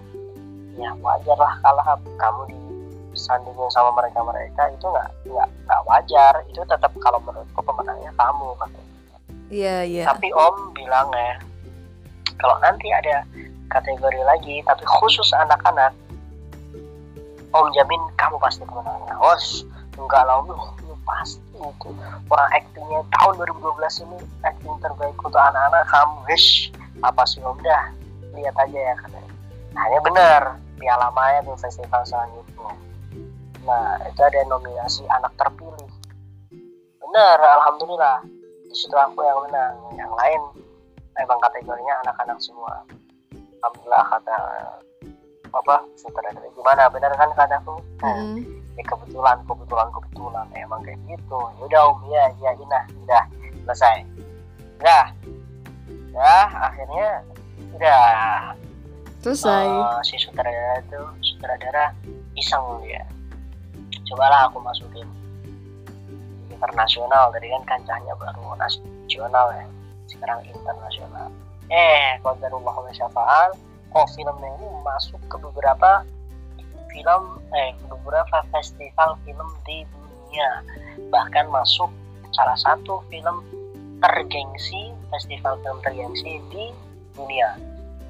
[0.80, 2.42] ya wajar lah kalah kamu
[3.12, 8.48] disandingin sama mereka mereka itu nggak nggak nggak wajar itu tetap kalau menurutku pemenangnya kamu
[8.56, 8.88] katanya.
[9.52, 10.04] Iya iya.
[10.08, 11.36] tapi om bilang ya
[12.40, 13.20] kalau nanti ada
[13.72, 15.96] kategori lagi tapi khusus anak-anak
[17.52, 19.64] om jamin kamu pasti pemenangnya os
[19.96, 20.48] enggak lah om.
[20.88, 21.90] Lu pasti itu.
[22.32, 26.16] Orang aktingnya tahun 2012 ini akting terbaik untuk anak-anak kamu.
[26.28, 26.72] Wish
[27.04, 27.56] apa sih om?
[27.60, 27.92] Dah
[28.32, 29.32] lihat aja ya katanya.
[29.76, 30.42] Hanya benar.
[30.80, 32.74] Piala Maya tuh festival selanjutnya.
[33.62, 35.90] Nah itu ada nominasi anak terpilih.
[36.98, 38.24] Benar alhamdulillah.
[38.66, 39.76] Di situ aku yang menang.
[39.94, 40.40] Yang lain
[41.20, 42.82] emang kategorinya anak-anak semua
[43.62, 44.36] alhamdulillah kata
[45.54, 46.90] apa sutradara gimana?
[46.90, 48.42] Benar kan kataku Mm-mm.
[48.74, 51.38] ya kebetulan kebetulan kebetulan emang kayak gitu.
[51.38, 53.24] Ya udah om ya ya inah udah
[53.62, 53.96] selesai.
[54.82, 55.06] Udah
[56.10, 57.08] ya akhirnya
[57.78, 58.02] udah.
[59.22, 59.66] Selesai.
[59.70, 61.94] Eh, si sutradara itu sutradara
[62.34, 63.06] iseng dia
[64.10, 65.06] cobalah aku masukin
[66.50, 67.30] internasional.
[67.30, 69.66] Tadi kan kancahnya baru nasional ya.
[70.10, 71.30] Sekarang internasional
[71.72, 73.56] eh qadarullah wa syafa'al.
[73.92, 76.04] Kok filmnya ini masuk ke beberapa
[76.92, 77.22] film
[77.56, 80.50] eh beberapa festival film di dunia.
[81.08, 81.88] Bahkan masuk
[82.36, 83.40] salah satu film
[84.04, 86.72] tergengsi festival film tergengsi di
[87.16, 87.56] dunia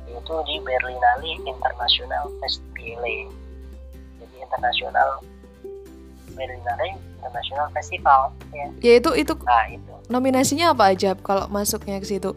[0.06, 3.06] yaitu di Berlinale International Festival.
[4.18, 5.10] Jadi internasional
[6.34, 8.20] Berlinale International Festival
[8.50, 8.66] ya.
[8.82, 9.92] Ya itu itu nah itu.
[10.10, 12.34] nominasinya apa aja kalau masuknya ke situ?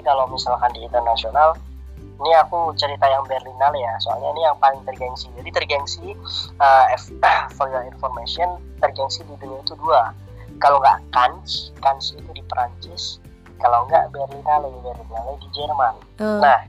[0.00, 1.52] Jadi kalau misalkan di internasional
[2.00, 5.28] ini aku cerita yang Berlinale ya soalnya ini yang paling tergengsi.
[5.36, 6.16] Jadi tergengsi
[6.56, 7.12] uh, F-
[7.60, 8.48] for your information
[8.80, 10.16] tergengsi di dunia itu dua.
[10.56, 13.20] Kalau nggak Cannes Cannes itu di Perancis
[13.60, 15.94] kalau nggak Berlinale Berlinale di Jerman.
[16.16, 16.64] Eh, nah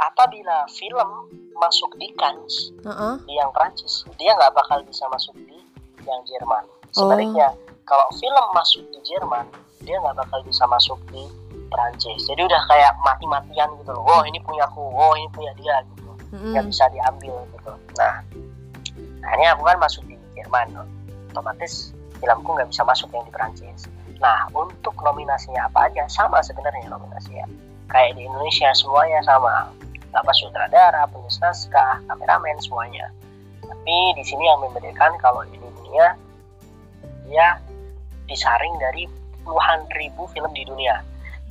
[0.00, 1.28] apabila film
[1.60, 3.14] masuk di Cannes heeh.
[3.28, 5.60] di yang Prancis dia nggak bakal bisa masuk di
[6.08, 6.64] yang Jerman.
[6.96, 7.52] Sebaliknya
[7.84, 9.44] kalau film masuk di Jerman
[9.84, 11.28] dia nggak bakal bisa masuk di
[11.72, 14.04] Prancis jadi udah kayak mati-matian gitu loh.
[14.04, 14.84] Oh ini punya aku.
[14.84, 16.12] Oh ini punya dia gitu.
[16.32, 16.52] Mm-mm.
[16.52, 17.72] nggak bisa diambil gitu.
[17.96, 18.14] Nah
[19.24, 20.68] akhirnya aku kan masuk di Jerman.
[21.32, 23.88] Otomatis filmku nggak bisa masuk yang di Prancis
[24.22, 26.06] nah untuk nominasinya apa aja?
[26.06, 27.42] Sama sebenarnya nominasinya.
[27.90, 29.66] Kayak di Indonesia semuanya sama.
[30.14, 33.10] Apa sutradara penulis naskah kameramen semuanya.
[33.66, 36.14] Tapi di sini yang membedakan kalau di dunia
[37.26, 37.58] dia
[38.30, 39.10] disaring dari
[39.42, 41.02] puluhan ribu film di dunia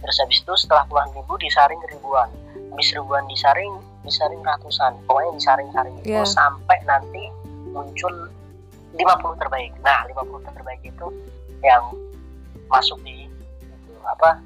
[0.01, 2.29] terus habis itu setelah puluhan ribu disaring ribuan.
[2.73, 4.97] Habis ribuan disaring disaring ratusan.
[5.05, 6.25] Pokoknya disaring-saring itu Iya.
[6.25, 7.29] sampai nanti
[7.69, 8.29] muncul
[8.97, 9.71] 50 terbaik.
[9.85, 11.07] Nah 50 terbaik itu
[11.61, 11.83] yang
[12.67, 13.29] masuk di
[13.61, 14.41] itu, apa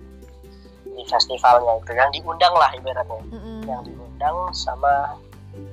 [0.84, 1.92] di festivalnya itu.
[1.96, 3.22] Yang diundang lah ibaratnya.
[3.32, 3.64] Mm-mm.
[3.66, 5.16] yang diundang sama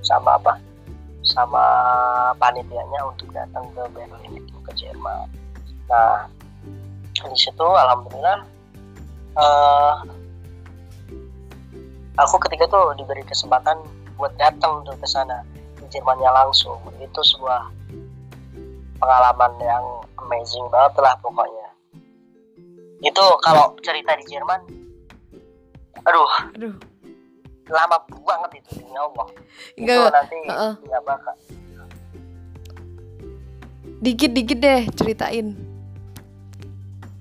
[0.07, 0.55] sama apa?
[1.23, 1.65] Sama
[2.39, 5.27] panitianya untuk datang ke Berlin itu ke Jerman.
[5.91, 6.27] Nah
[7.13, 8.43] di situ alhamdulillah
[9.33, 9.95] eh
[12.21, 13.81] aku ketika itu diberi kesempatan
[14.21, 15.41] buat datang tuh ke sana
[15.81, 17.73] di Jermannya langsung itu sebuah
[19.01, 19.85] pengalaman yang
[20.21, 21.69] amazing banget lah pokoknya
[23.03, 24.61] itu kalau cerita di Jerman
[26.07, 26.75] aduh Aduh.
[27.73, 29.27] lama banget itu demi Allah
[29.75, 30.73] itu Enggak, nanti heeh.
[30.87, 31.35] nggak bakal
[34.03, 35.55] dikit-dikit deh ceritain.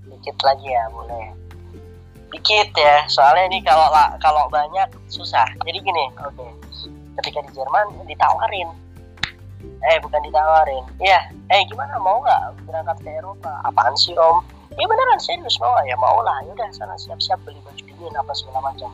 [0.09, 1.29] dikit lagi ya boleh
[2.31, 5.45] dikit ya soalnya ini kalau la- kalau banyak susah.
[5.67, 6.47] Jadi gini oke.
[7.19, 8.71] Ketika di Jerman ditawarin.
[9.61, 10.83] Eh bukan ditawarin.
[10.97, 11.19] Iya.
[11.51, 13.51] Eh gimana mau nggak berangkat ke Eropa?
[13.67, 14.39] Apaan sih om?
[14.79, 16.39] Ya beneran serius mau ya mau lah.
[16.47, 18.89] Yaudah sana siap-siap beli baju dingin apa segala macam.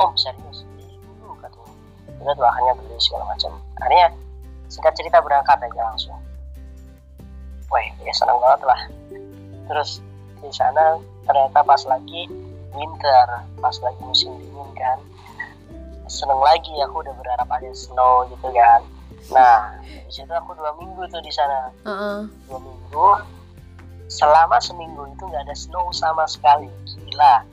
[0.00, 0.64] Om serius?
[1.20, 1.72] Dulu katanya
[2.24, 3.52] udah tuh akhirnya beli segala macam.
[3.84, 4.08] Akhirnya
[4.72, 6.16] singkat cerita berangkat aja langsung.
[7.68, 8.80] Wah ya senang banget lah.
[9.68, 10.00] Terus
[10.40, 10.96] di sana
[11.28, 12.24] ternyata pas lagi
[12.74, 13.26] winter
[13.60, 14.98] pas lagi musim dingin kan.
[16.08, 18.80] Seneng lagi aku udah berharap ada snow gitu kan.
[19.32, 21.72] Nah di situ aku dua minggu tuh di sana.
[21.84, 22.18] Heeh.
[22.48, 23.08] dua minggu
[24.08, 26.68] selama seminggu itu nggak ada snow sama sekali.
[27.08, 27.44] Gila.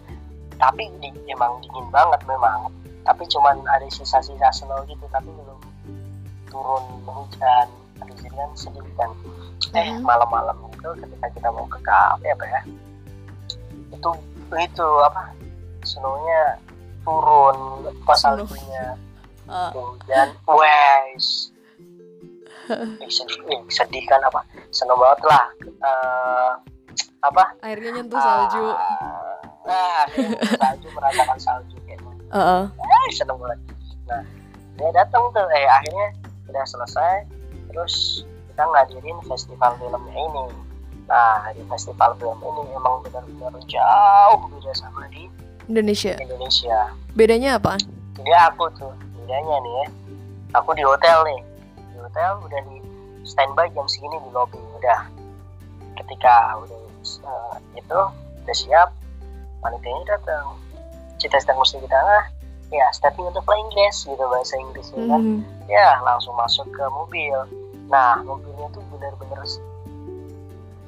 [0.56, 2.72] Tapi di, emang dingin banget memang.
[3.04, 5.60] Tapi cuman ada sisa-sisa snow gitu tapi belum
[6.48, 7.68] turun hujan.
[8.00, 9.12] Jadi kan sedih kan.
[9.76, 12.62] Eh malam-malam itu ketika kita mau ke kafe apa ya
[13.96, 14.10] itu
[14.54, 15.24] itu apa?
[15.82, 16.60] Snownya
[17.02, 17.58] turun
[18.06, 18.94] pas saljunya.
[19.46, 19.70] Ah.
[19.78, 21.54] hujan wes
[22.66, 24.42] eh, sedih eh, sedih kan apa?
[24.74, 26.52] Seneng banget lah Eh,
[27.22, 27.54] apa?
[27.62, 28.74] Airnya nyentuh salju.
[28.74, 29.38] Ah,
[29.70, 30.02] nah
[30.50, 32.10] salju merasakan salju kayaknya.
[32.34, 32.64] Heeh.
[32.74, 33.60] eh, seneng banget.
[34.10, 34.26] Nah
[34.82, 36.08] dia datang tuh eh akhirnya
[36.50, 37.30] udah selesai
[37.70, 40.46] terus kita ngadirin festival filmnya ini
[41.06, 45.30] nah di festival film ini emang benar-benar jauh beda sama di
[45.66, 46.14] Indonesia.
[46.22, 46.94] Indonesia.
[47.18, 47.78] Bedanya apa?
[48.18, 48.94] Jadi aku tuh.
[49.18, 49.88] Bedanya nih ya.
[50.62, 51.42] Aku di hotel nih.
[51.94, 52.78] Di hotel udah di
[53.26, 55.10] standby jam segini di lobby udah.
[55.98, 58.00] Ketika udah eh, itu
[58.46, 58.90] udah siap
[59.62, 60.54] panitianya datang.
[61.18, 62.26] Cita cita mesti kita ah
[62.74, 65.22] ya starting untuk flying Inggris gitu bahasa Inggrisnya kan.
[65.22, 65.40] Hmm.
[65.66, 67.38] ya langsung masuk ke mobil.
[67.90, 69.42] Nah mobilnya tuh bener-bener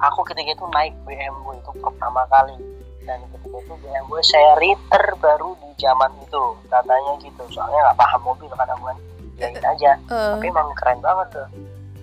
[0.02, 2.56] aku ketika itu naik BMW itu pertama kali.
[3.08, 6.44] Dan ketika itu BMW seri terbaru di zaman itu.
[6.68, 7.44] Katanya gitu.
[7.54, 8.98] Soalnya nggak paham mobil kan aku kan
[9.38, 9.92] yakin aja.
[9.96, 11.50] Eh, tapi emang keren banget tuh.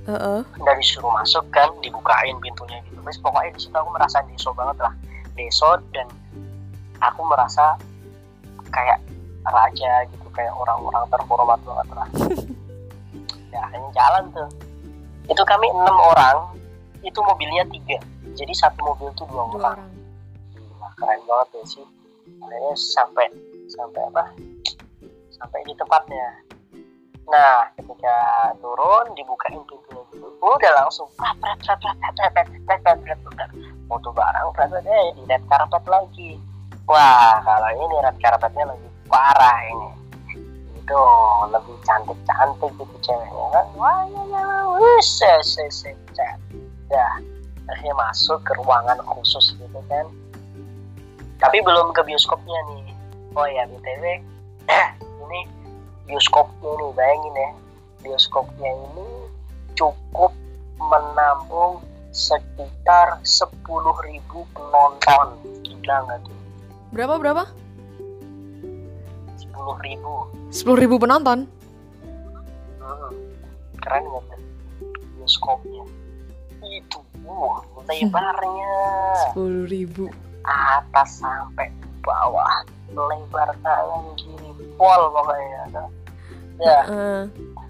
[0.04, 0.44] Heeh.
[0.61, 3.00] udah disuruh masuk kan dibukain pintunya gitu.
[3.00, 4.92] Terus pokoknya di situ aku merasa deso banget lah.
[5.33, 6.09] Deso dan
[7.00, 7.80] aku merasa
[8.68, 9.00] kayak
[9.48, 10.28] raja gitu.
[10.37, 12.09] Kayak orang-orang terhormat banget lah.
[13.54, 14.50] Ya akhirnya jalan tuh.
[15.30, 16.59] Itu kami enam orang
[17.05, 18.01] itu mobilnya tiga.
[18.35, 19.85] Jadi satu mobil itu dua, orang.
[20.81, 21.87] Nah, keren banget ya sih.
[22.40, 23.27] Akhirnya sampai
[23.69, 24.25] sampai apa?
[25.37, 26.29] Sampai di tempatnya.
[27.25, 28.17] Nah ketika
[28.61, 30.29] turun dibukain pintunya dulu.
[30.40, 31.33] Udah langsung ah,
[33.88, 34.49] foto barang
[34.85, 36.40] eh di red carpet lagi.
[36.85, 39.90] Wah kalau ini red carpetnya lagi parah ini.
[40.85, 41.01] Itu
[41.49, 43.67] lebih cantik cantik gitu ceweknya kan.
[43.77, 44.45] Wah ya ya
[44.81, 45.21] wis
[46.88, 47.09] ses ya
[47.64, 50.07] akhirnya masuk ke ruangan khusus gitu kan.
[51.40, 52.85] Tapi belum ke bioskopnya nih.
[53.35, 54.05] Oh ya btw
[55.25, 55.40] ini
[56.05, 57.51] bioskopnya nih bayangin ya.
[58.05, 59.09] Bioskopnya ini
[59.75, 60.33] cukup
[60.77, 61.81] menampung
[62.12, 63.64] sekitar 10.000
[64.53, 65.27] penonton.
[65.64, 66.38] Gila nggak tuh?
[66.92, 67.44] Berapa berapa?
[69.40, 70.14] 10.000
[70.55, 71.51] sepuluh ribu penonton?
[72.79, 73.11] Hmm.
[73.83, 74.38] keren tuh
[75.18, 75.83] bioskopnya
[76.78, 78.74] itu uh, lebarnya
[79.28, 80.10] sepuluh ribu.
[80.44, 81.70] Atas sampai
[82.04, 85.87] bawah lebar kanan kiri pol pokoknya.
[86.62, 86.78] Ya.
[86.87, 87.20] Heeh.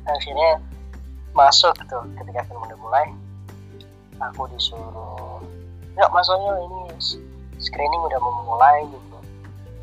[0.04, 0.60] akhirnya
[1.32, 3.08] masuk tuh ketika film udah mulai
[4.20, 5.40] aku disuruh
[5.96, 6.80] ya masuknya ini
[7.56, 9.18] screening udah mau mulai gitu.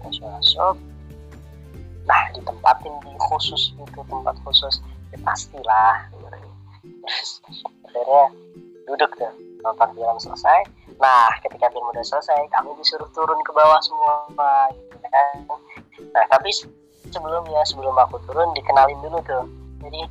[0.06, 0.76] Masuk masuk.
[2.06, 6.08] Nah ditempatin di khusus gitu tempat khusus ya pastilah
[7.12, 7.42] terus
[7.84, 8.24] akhirnya
[8.92, 9.32] duduk tuh.
[9.64, 10.60] Nonton film selesai.
[11.00, 14.14] Nah ketika film udah selesai kami disuruh turun ke bawah semua
[14.76, 15.36] gitu kan.
[16.12, 16.50] Nah tapi
[17.10, 19.46] sebelumnya sebelum aku turun dikenalin dulu tuh.
[19.82, 20.02] Jadi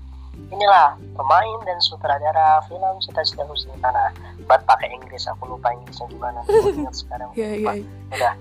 [0.50, 3.74] inilah pemain dan sutradara film cita-cita Husni.
[3.78, 4.10] Tanah
[4.48, 6.40] buat pakai Inggris aku lupa Inggrisnya gimana.
[6.98, 7.30] Sekarang.
[7.36, 7.72] Iya iya.
[7.76, 7.84] iya.
[8.16, 8.34] udah.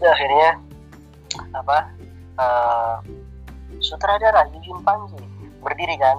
[0.00, 0.50] Udah, akhirnya
[1.52, 1.78] apa
[2.40, 2.96] eh,
[3.84, 5.20] sutradara Yujin Panji
[5.60, 6.18] berdiri kan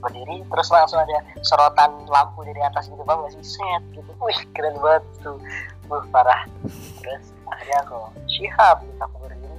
[0.00, 3.44] berdiri terus langsung ada sorotan lampu dari atas gitu bang gak sih?
[3.60, 4.10] Set gitu.
[4.20, 5.36] Wih keren banget tuh.
[5.92, 6.48] Wah parah.
[7.00, 9.58] Terus akhirnya aku siap gitu aku berdiri.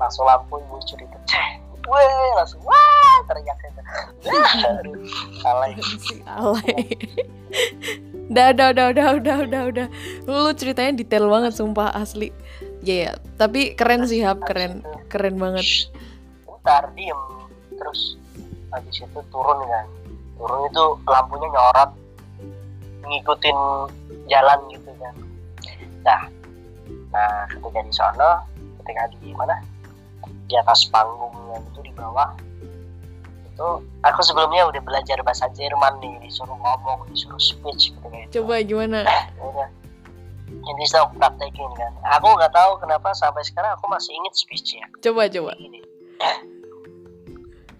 [0.00, 3.58] Langsung lampu muncul itu ceh weh langsung wah teriak
[4.26, 4.98] Wah, aduh
[5.46, 5.72] alay.
[6.26, 6.82] Alay.
[8.26, 9.86] Udah udah udah udah udah udah udah.
[10.26, 12.34] Lu ceritanya detail banget sumpah asli.
[12.82, 14.82] Ya ya tapi keren sih hap keren.
[15.06, 15.86] Keren banget.
[16.42, 17.20] Bentar diem.
[17.78, 18.18] Terus
[18.76, 19.86] habis itu turun kan.
[20.36, 21.90] Turun itu lampunya nyorot
[23.06, 23.58] ngikutin
[24.28, 25.14] jalan gitu kan.
[26.04, 26.22] Nah
[27.10, 28.28] nah ketika di sana
[28.84, 29.56] ketika di mana?
[30.46, 32.30] Di atas panggungnya itu di bawah
[33.56, 33.68] itu
[34.04, 39.00] aku sebelumnya udah belajar bahasa Jerman nih disuruh ngomong disuruh speech gitu kayak coba gimana?
[39.40, 39.68] Udah.
[40.46, 41.92] Ini saya praktekin kan.
[42.20, 44.84] Aku nggak tahu kenapa sampai sekarang aku masih inget speechnya.
[45.00, 45.56] Coba coba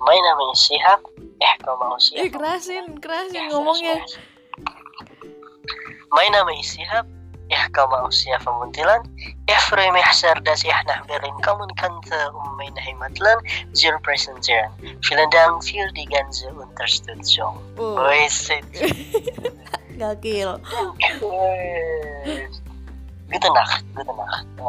[0.00, 1.00] My name is Sihab.
[1.40, 2.20] Eh, kau mau Sihab?
[2.20, 3.96] Eh, kerasin, kerasin ya, ngomongnya.
[3.96, 4.12] Main.
[6.12, 7.09] My name is Sihab.
[7.48, 9.00] Eh, kau mau Sihab pemuntilan?
[9.48, 13.38] Eh, free mehsar dan eh nah berin kamun kante ummei nahimatlan
[14.04, 14.68] present zero.
[15.00, 17.56] Vielen Dank für die ganze Unterstützung.
[17.80, 17.96] Uh.
[17.96, 18.11] Oh.
[18.11, 18.52] Wes.
[20.00, 20.61] Gakil.
[23.26, 24.44] Gitu nak, gitu nak.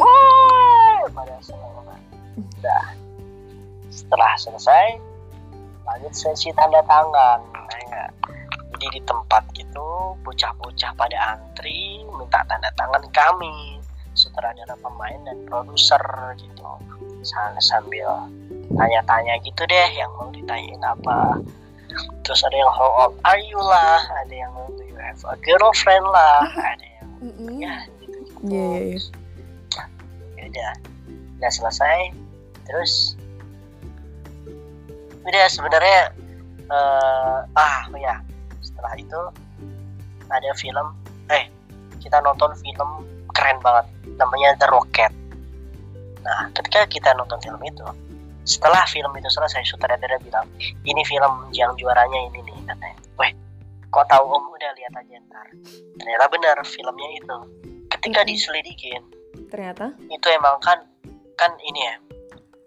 [0.00, 1.36] Wah, pada.
[2.58, 3.03] Dah.
[3.94, 4.98] Setelah selesai,
[5.86, 7.40] lanjut sesi tanda tangan.
[7.94, 8.10] Nah.
[8.74, 13.78] Jadi di tempat gitu, bocah-bocah pada antri minta tanda tangan kami,
[14.18, 16.02] sutradara pemain dan produser
[16.42, 16.66] gitu.
[17.22, 18.26] Sana sambil
[18.74, 21.38] tanya-tanya gitu deh yang mau ditanyain apa.
[22.26, 24.02] Terus ada yang how old are you lah?
[24.26, 26.42] Ada yang do you have a girlfriend lah?
[26.74, 27.08] Ada yang
[27.54, 29.12] ya gitu gitu Iya, iya, iya.
[30.34, 30.72] ya udah.
[31.38, 31.98] Udah selesai.
[32.66, 33.14] Terus
[35.24, 36.00] udah sebenarnya
[36.70, 38.20] eh ah oh ya.
[38.60, 39.20] Setelah itu
[40.28, 40.86] ada film
[41.32, 41.48] eh
[42.00, 42.90] kita nonton film
[43.32, 45.12] keren banget namanya The Rocket.
[46.24, 47.84] Nah ketika kita nonton film itu
[48.44, 50.44] setelah film itu selesai sutradara bilang
[50.84, 52.98] ini film yang juaranya ini nih katanya.
[53.16, 53.32] Weh
[53.88, 54.24] kok tahu?
[54.26, 55.48] Om udah lihat aja ntar.
[56.00, 57.38] Ternyata benar filmnya itu.
[57.88, 59.00] Ketika diselidikin
[59.48, 59.96] Ternyata.
[60.12, 60.82] itu emang kan
[61.40, 61.94] kan ini ya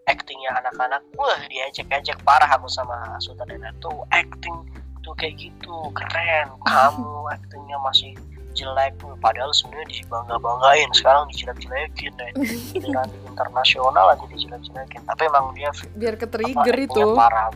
[0.07, 4.55] actingnya anak-anak wah diajak-ajak parah aku sama sutradara tuh acting
[5.03, 6.51] tuh kayak gitu keren.
[6.67, 8.11] Kamu actingnya masih
[8.57, 8.97] jelek.
[9.21, 12.31] Padahal sebenarnya dibangga-banggain sekarang dijelek-jelekin deh.
[12.75, 15.01] Dengan internasional aja dijelek-jelekin.
[15.07, 17.03] Tapi emang dia Biar ke apa, trigger itu.
[17.15, 17.51] parah.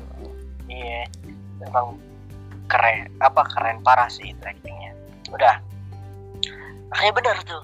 [0.72, 1.04] Iya
[1.62, 2.00] memang
[2.72, 4.96] keren apa keren parah sih itu actingnya.
[5.30, 5.60] Udah.
[6.92, 7.62] Akhirnya benar tuh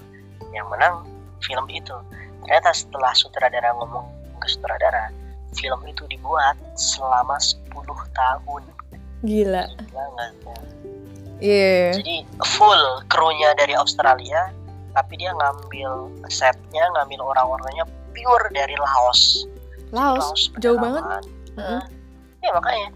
[0.52, 1.04] yang menang
[1.40, 1.96] film itu.
[2.44, 5.10] Ternyata setelah sutradara ngomong ke sutradara
[5.56, 7.74] film itu dibuat selama 10
[8.14, 8.62] tahun
[9.26, 9.64] Gila.
[9.66, 10.62] Gila tuh?
[11.38, 11.94] Iya.
[12.02, 12.26] jadi
[12.58, 14.50] full krunya dari Australia
[14.90, 19.46] tapi dia ngambil setnya ngambil orang-orangnya pure dari Laos
[19.94, 20.50] Laos.
[20.58, 21.00] Jauh banget.
[21.00, 21.24] pedalaman.
[21.58, 21.80] Mm-mm.
[21.80, 21.86] Nah,
[22.42, 22.88] ya makanya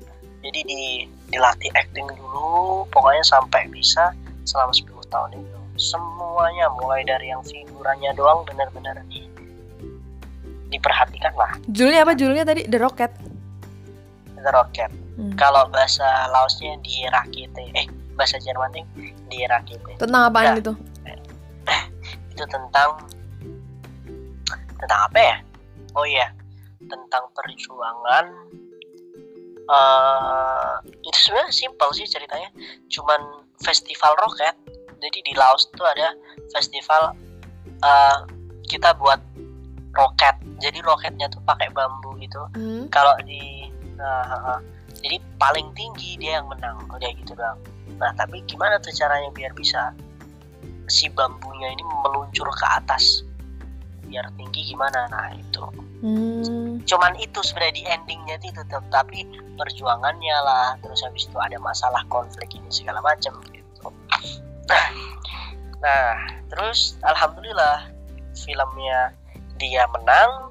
[0.42, 0.82] jadi di
[1.30, 8.12] dilatih acting dulu pokoknya sampai bisa selama 10 tahun itu semuanya mulai dari yang figurannya
[8.12, 9.24] doang benar-benar di
[10.72, 12.64] diperhatikan lah Judulnya apa judulnya tadi?
[12.66, 13.12] The Rocket.
[14.40, 15.36] The Rocket Hmm.
[15.36, 17.84] kalau bahasa Laosnya di Rakite eh
[18.16, 18.80] bahasa Jermannya
[19.28, 20.64] di Rakite Tentang apaan Ya.
[20.64, 20.72] gitu?
[22.32, 22.96] itu tentang
[24.80, 25.36] tentang apa ya
[25.92, 26.32] oh iya
[26.88, 28.24] tentang perjuangan
[29.68, 30.72] eh
[31.04, 32.48] itu sebenarnya simpel sih ceritanya
[32.88, 33.20] cuman
[33.60, 34.56] festival roket
[34.96, 36.16] jadi di Laos tuh ada
[36.50, 37.12] festival
[37.84, 38.18] eh
[38.64, 39.20] kita buat
[39.92, 40.36] roket.
[40.60, 42.40] Jadi roketnya tuh pakai bambu gitu.
[42.56, 42.88] Hmm.
[42.88, 44.58] kalau di nah,
[45.04, 46.80] jadi paling tinggi dia yang menang.
[46.88, 47.58] Udah gitu doang.
[48.00, 49.92] Nah tapi gimana tuh caranya biar bisa
[50.88, 53.24] si bambunya ini meluncur ke atas?
[54.08, 55.08] Biar tinggi gimana?
[55.08, 55.64] Nah itu.
[56.02, 56.82] Hmm.
[56.82, 59.22] cuman itu sebenarnya di endingnya itu tetap tapi
[59.54, 60.74] perjuangannya lah.
[60.82, 63.86] Terus habis itu ada masalah konflik ini segala macam gitu.
[64.66, 64.88] Nah
[65.82, 66.14] nah
[66.50, 67.90] terus alhamdulillah
[68.34, 69.14] filmnya
[69.62, 70.50] dia menang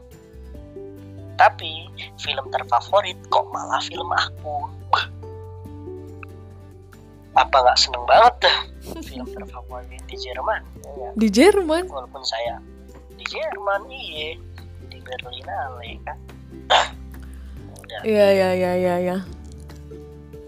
[1.35, 1.89] tapi
[2.21, 4.55] film terfavorit kok malah film aku.
[7.33, 8.57] Apa nggak seneng banget dah
[9.01, 11.87] film terfavorit di Jerman ya, Di Jerman.
[11.89, 12.61] walaupun saya
[13.17, 14.37] di Jerman iya.
[14.91, 16.17] Di Berlinale kan?
[17.81, 18.01] Udah.
[18.05, 18.95] Iya iya iya iya.
[19.01, 19.17] iya.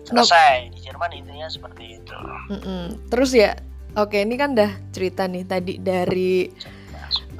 [0.04, 0.69] selesai.
[0.78, 2.15] Di Jerman intinya seperti itu.
[2.52, 3.10] Mm-mm.
[3.10, 3.56] Terus ya,
[3.97, 6.52] oke ini kan dah cerita nih tadi dari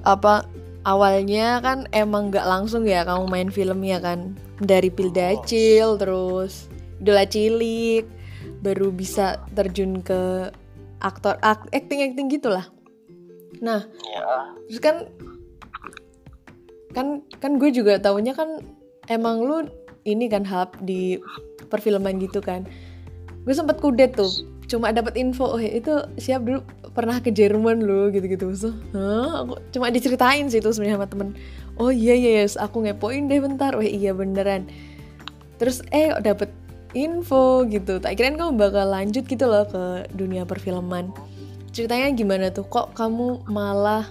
[0.04, 0.48] apa
[0.84, 4.36] awalnya kan emang nggak langsung ya kamu main filmnya kan.
[4.64, 6.72] Dari Pildacil terus
[7.04, 8.06] Idola Cilik
[8.64, 10.52] baru bisa terjun ke
[11.04, 12.68] aktor ak, acting acting gitulah.
[13.60, 14.96] Nah ya terus kan
[16.94, 18.62] kan kan gue juga taunya kan
[19.10, 19.68] emang lu
[20.06, 21.20] ini kan hub di
[21.68, 22.64] perfilman gitu kan.
[23.44, 24.32] Gue sempet kudet tuh
[24.68, 28.54] cuma dapat info oh itu siap dulu pernah ke Jerman lu gitu-gitu.
[28.56, 29.44] So Hah?
[29.44, 31.30] aku cuma diceritain sih itu sebenarnya sama temen.
[31.76, 32.56] Oh iya iya yes.
[32.56, 33.74] aku ngepoin deh bentar.
[33.74, 34.70] Oh iya beneran.
[35.58, 36.54] Terus eh dapet
[36.94, 37.98] info gitu.
[37.98, 41.10] Tak kirain kamu bakal lanjut gitu loh ke dunia perfilman.
[41.74, 42.70] Ceritanya gimana tuh?
[42.70, 44.06] Kok kamu malah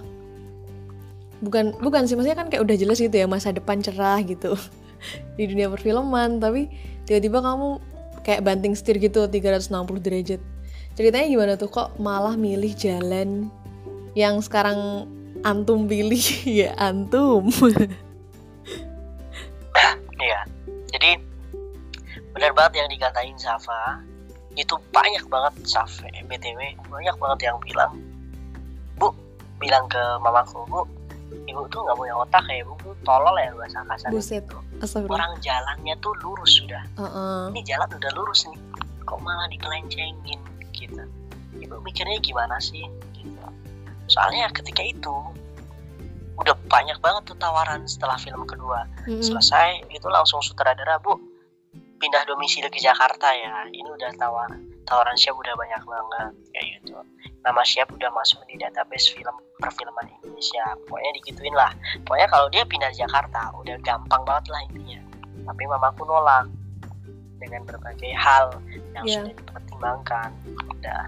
[1.43, 4.55] bukan bukan sih maksudnya kan kayak udah jelas gitu ya masa depan cerah gitu
[5.37, 6.71] di dunia perfilman tapi
[7.03, 7.83] tiba-tiba kamu
[8.23, 10.41] kayak banting setir gitu 360 derajat
[10.95, 13.51] ceritanya gimana tuh kok malah milih jalan
[14.17, 15.07] yang sekarang
[15.43, 16.23] antum pilih
[16.63, 17.51] ya antum
[20.23, 20.39] Iya.
[20.93, 21.11] Jadi
[22.33, 23.99] benar banget yang dikatain Safa.
[24.53, 27.97] Itu banyak banget Safa BTW banyak banget yang bilang,
[29.01, 29.11] Bu,
[29.57, 30.85] bilang ke mamaku, Bu,
[31.43, 34.09] ibu tuh nggak punya otak ya, bu, tuh tolol ya bahasa kasar.
[34.11, 34.45] buset
[34.79, 36.83] astagfirullah Orang jalannya tuh lurus sudah.
[36.95, 37.39] Heeh.
[37.51, 38.59] Ini jalan udah lurus nih,
[39.03, 40.39] kok malah dikelencengin
[40.71, 41.03] gitu.
[41.59, 42.83] Ibu mikirnya gimana sih?
[43.15, 43.43] Gitu.
[44.07, 45.15] Soalnya ketika itu
[46.33, 49.21] udah banyak banget tuh tawaran setelah film kedua Mm-mm.
[49.21, 51.13] selesai itu langsung sutradara bu
[52.01, 56.95] pindah domisili ke Jakarta ya ini udah tawaran tawaran siap udah banyak banget kayak gitu.
[57.43, 60.63] Nama siap udah masuk di database film perfilman Indonesia.
[60.87, 61.71] Pokoknya digituin lah.
[62.07, 65.03] Pokoknya kalau dia pindah Jakarta udah gampang banget lah intinya
[65.43, 66.47] tapi mamaku nolak
[67.39, 68.55] dengan berbagai hal
[68.95, 69.15] yang Iya.
[69.19, 70.29] sudah dipertimbangkan.
[70.79, 71.03] Udah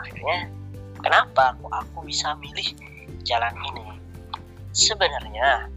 [0.00, 0.48] akhirnya
[1.04, 2.68] kenapa kok aku bisa milih
[3.28, 3.86] jalan ini?
[4.72, 5.68] Sebenarnya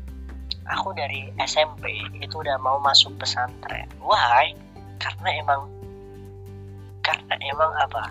[0.72, 1.92] aku dari SMP
[2.24, 3.92] itu udah mau masuk pesantren.
[4.00, 4.56] Why?
[5.04, 5.68] Karena emang
[7.04, 8.10] karena emang apa?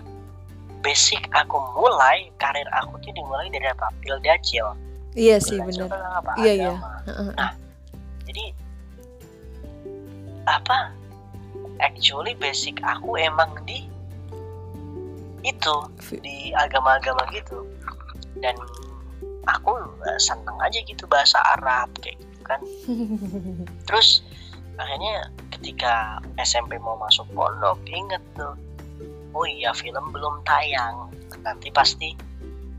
[0.85, 4.75] Basic aku mulai karir aku tuh dimulai dari apa Pildacil
[5.13, 6.73] Iya sih apa Iya, iya.
[7.05, 7.51] Heeh.
[8.29, 8.45] jadi
[10.49, 10.91] apa?
[11.79, 13.85] Actually basic aku emang di
[15.43, 15.75] itu
[16.23, 17.67] di agama-agama gitu.
[18.41, 18.55] Dan
[19.45, 19.75] aku
[20.07, 22.61] eh, seneng aja gitu bahasa Arab kayak gitu kan.
[23.87, 24.25] Terus
[24.81, 28.57] akhirnya ketika SMP mau masuk pondok inget tuh
[29.33, 31.09] oh iya film belum tayang.
[31.41, 32.13] Nanti pasti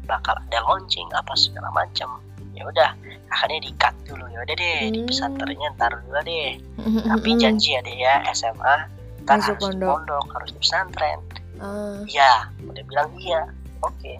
[0.04, 2.18] bakal ada launching apa segala macam.
[2.54, 2.94] Ya udah
[3.28, 4.24] akhirnya di cut dulu.
[4.30, 5.08] Ya udah deh di Hmm.
[5.10, 6.50] pesantrennya ntar dulu deh.
[7.10, 8.76] Tapi janji ya deh ya SMA
[9.24, 9.90] Masuk ntar harus di pondok.
[9.98, 11.18] pondok harus di pesantren.
[11.58, 12.30] Ah, iya
[12.62, 13.42] udah bilang iya.
[13.82, 14.18] Oke.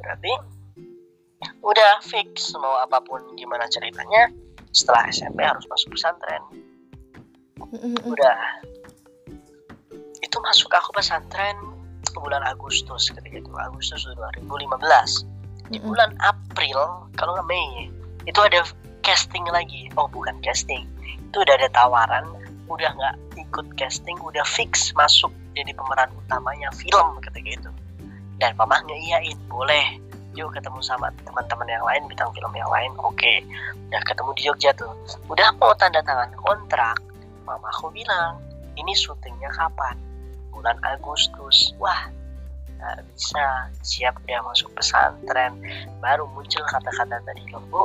[0.00, 0.32] Berarti
[1.62, 4.30] udah fix mau apa pun gimana ceritanya
[4.70, 6.42] setelah SMP harus masuk pesantren.
[8.04, 8.38] Udah
[10.32, 11.52] itu masuk aku pesantren
[12.16, 14.08] bulan Agustus ketika itu Agustus
[14.40, 14.48] 2015
[15.68, 17.92] di bulan April kalau nggak Mei
[18.24, 18.64] itu ada
[19.04, 19.92] casting lagi.
[20.00, 20.88] Oh bukan casting.
[21.28, 22.24] Itu udah ada tawaran
[22.64, 27.70] udah nggak ikut casting udah fix masuk jadi pemeran utamanya film ketika itu.
[28.40, 30.00] Dan mama ngeiyain boleh.
[30.32, 33.34] Yuk ketemu sama teman-teman yang lain bintang film yang lain oke.
[33.92, 34.96] Udah ketemu di Jogja tuh.
[35.28, 36.96] Udah mau tanda tangan kontrak.
[37.44, 38.40] Mama aku bilang
[38.80, 40.11] ini syutingnya kapan
[40.52, 41.72] bulan Agustus.
[41.80, 42.12] Wah
[42.78, 43.72] nggak bisa.
[43.82, 45.56] Siap dia masuk pesantren.
[45.98, 47.82] Baru muncul kata-kata tadi loh bu.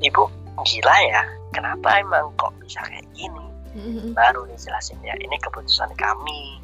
[0.00, 0.22] Ibu
[0.66, 1.22] gila ya.
[1.52, 3.52] Kenapa emang kok bisa kayak gini?
[3.72, 4.12] Mm-mm.
[4.12, 6.60] baru dijelasin ya ini keputusan kami.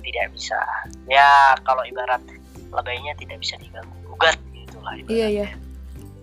[0.00, 0.56] Tidak bisa.
[1.04, 2.20] Ya kalau ibarat
[2.72, 5.16] lebaynya tidak bisa diganggu gugat gitu lah ibaratnya.
[5.16, 5.48] Iya iya.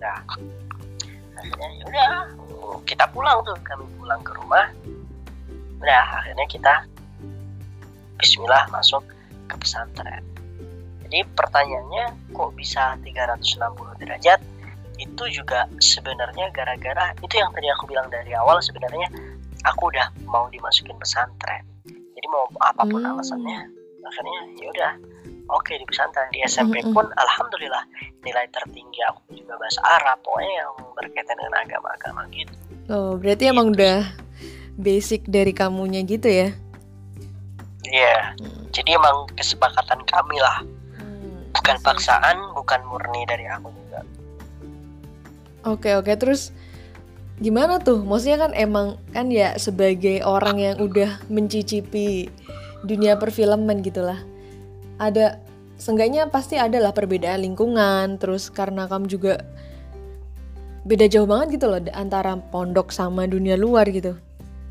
[0.02, 0.18] Nah,
[1.38, 2.10] akhirnya ya udah
[2.82, 3.54] kita pulang tuh.
[3.62, 4.66] Kami pulang ke rumah.
[5.78, 6.74] Udah akhirnya kita
[8.22, 9.02] Bismillah masuk
[9.50, 10.22] ke pesantren
[11.02, 13.58] jadi pertanyaannya kok bisa 360
[14.00, 14.40] derajat
[14.96, 19.10] itu juga sebenarnya gara-gara itu yang tadi aku bilang dari awal sebenarnya
[19.62, 23.12] aku udah mau dimasukin pesantren jadi mau apa pun Hmm.
[23.12, 23.60] alasannya
[24.02, 24.92] akhirnya ya udah
[25.50, 26.94] oke di pesantren di SMP Mm-mm.
[26.94, 27.82] pun alhamdulillah
[28.22, 32.54] nilai tertinggi aku juga bahasa Arab pokoknya yang berkaitan dengan agama-agama gitu
[32.90, 34.10] Oh, berarti emang udah
[34.74, 36.50] basic dari kamunya gitu ya?
[37.92, 38.72] Iya Hmm.
[38.72, 40.64] jadi emang kesepakatan kami lah
[40.96, 41.52] Hmm.
[41.52, 44.00] bukan paksaan bukan murni dari aku juga
[45.62, 46.50] Oke oke terus
[47.38, 48.02] gimana tuh?
[48.02, 52.26] Maksudnya kan emang kan ya sebagai orang yang udah mencicipi
[52.82, 54.18] dunia perfilman gitulah.
[54.98, 55.38] Ada
[55.78, 58.18] seenggaknya pasti ada lah perbedaan lingkungan.
[58.18, 59.42] Terus karena kamu juga
[60.82, 64.18] beda jauh banget gitu loh antara pondok sama dunia luar gitu.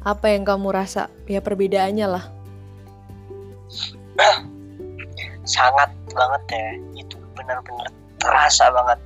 [0.03, 2.25] Apa yang kamu rasa ya perbedaannya lah?
[5.55, 6.69] sangat banget ya
[7.05, 7.89] itu benar-benar
[8.21, 8.99] terasa banget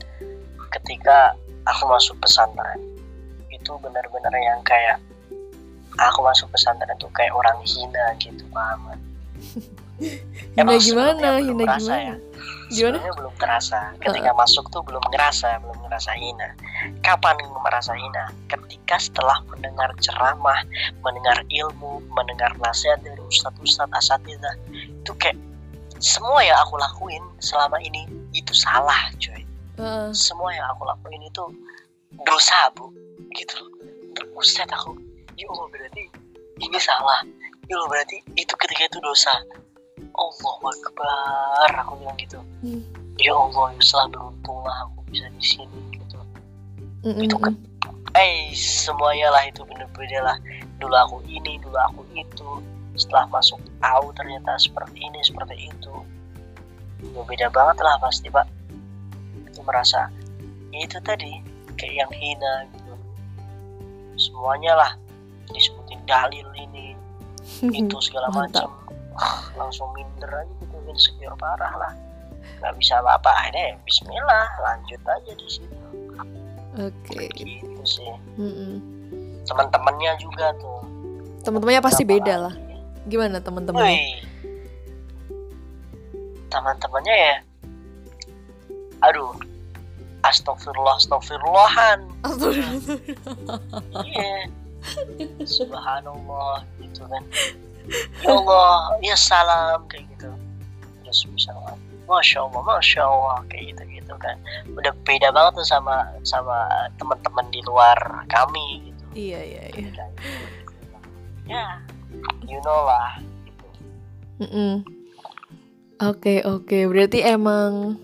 [0.80, 1.34] ketika
[1.66, 2.82] aku masuk pesantren
[3.49, 4.99] itu benar-benar yang kayak
[5.97, 8.97] aku masuk pesantren itu kayak orang hina gitu paham Hina
[10.59, 11.39] Emang gimana?
[11.39, 11.95] Hina gimana?
[12.03, 12.16] ya?
[12.72, 12.97] Gimana?
[12.97, 13.80] Sebelumnya belum terasa.
[14.01, 16.49] Ketika masuk tuh belum ngerasa, belum ngerasa hina.
[17.05, 18.30] Kapan merasa hina?
[18.49, 20.61] Ketika setelah mendengar ceramah,
[21.01, 25.38] mendengar ilmu, mendengar nasihat dari ustadz-ustadz asatidah, itu kayak
[25.97, 29.41] semua yang aku lakuin selama ini itu salah, cuy.
[29.78, 30.09] Heeh.
[30.13, 31.43] Semua yang aku lakuin itu
[32.26, 32.93] dosa, bu.
[33.34, 33.72] Gitu loh.
[34.36, 34.91] Aku,
[35.39, 36.03] ya Allah berarti
[36.59, 37.24] ini salah.
[37.66, 39.32] Ya Allah berarti itu ketika itu dosa.
[40.16, 42.39] Allah Akbar, aku bilang gitu.
[42.63, 42.82] Hmm.
[43.16, 46.20] ya Allah Yuslah beruntunglah aku bisa di sini gitu.
[47.07, 47.28] Mm-mm.
[47.28, 47.55] Itu kan.
[48.16, 50.38] eh semuanya lah itu bener-bener lah.
[50.80, 52.49] Dulu aku ini dulu aku itu.
[52.95, 55.95] Setelah masuk tahu ternyata seperti ini seperti itu.
[57.11, 58.47] Ya beda banget lah pasti pak.
[59.51, 60.07] Itu merasa
[60.72, 61.39] ya itu tadi
[61.76, 62.93] kayak yang hina gitu.
[64.16, 64.91] Semuanya lah
[65.51, 66.95] disebutin dalil ini
[67.80, 68.84] itu segala macam
[69.16, 71.91] Ah, langsung minder aja gitu insecure parah lah.
[72.59, 75.78] Nggak bisa apa-apa akhirnya ya Bismillah lanjut aja di situ.
[76.76, 77.32] Oke.
[77.39, 78.11] gitu sih.
[79.47, 80.84] Teman-temannya juga tuh.
[81.47, 82.53] Teman-temannya pasti beda lah.
[83.07, 84.28] Gimana teman-temannya?
[86.51, 87.36] Teman-temannya ya.
[89.07, 89.36] Aduh.
[90.26, 92.09] Astagfirullah astagfirullahan
[94.09, 94.49] iya.
[95.45, 97.22] Subhanallah gitu kan
[98.21, 100.29] ya Allah ya salam kayak gitu.
[101.03, 104.38] Terus misalnya masya Allah masya Allah kayak gitu gitu kan.
[104.77, 106.69] Udah beda banget tuh sama sama
[107.01, 107.97] teman-teman di luar
[108.29, 109.03] kami gitu.
[109.15, 110.05] Iya iya iya.
[111.45, 111.65] Ya
[112.45, 113.65] you know lah gitu.
[114.45, 114.73] Mm-mm.
[116.03, 116.77] Oke oke.
[116.91, 118.01] Berarti emang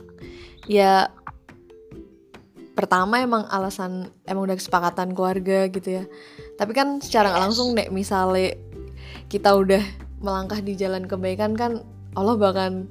[0.70, 1.12] ya
[2.72, 6.04] pertama emang alasan emang udah kesepakatan keluarga gitu ya.
[6.58, 7.40] Tapi kan secara Yes.
[7.46, 8.56] langsung nek misalnya
[9.32, 9.80] kita udah
[10.20, 11.80] melangkah di jalan kebaikan kan
[12.20, 12.84] Allah bahkan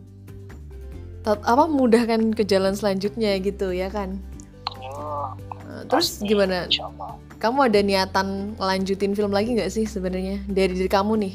[1.28, 4.16] apa mudahkan ke jalan selanjutnya gitu ya kan?
[4.80, 5.36] Oh,
[5.70, 6.66] Nah, terus pasti, gimana?
[7.38, 10.42] kamu ada niatan lanjutin film lagi nggak sih sebenarnya?
[10.50, 11.34] Dari diri kamu nih.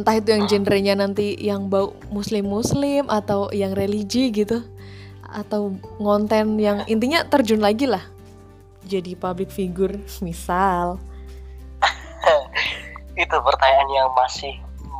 [0.00, 4.62] Entah itu yang genrenya nanti yang bau muslim muslim atau yang religi gitu
[5.30, 8.02] atau ngonten yang intinya terjun lagi lah.
[8.86, 10.96] Jadi public figure misal
[13.20, 14.54] itu pertanyaan yang masih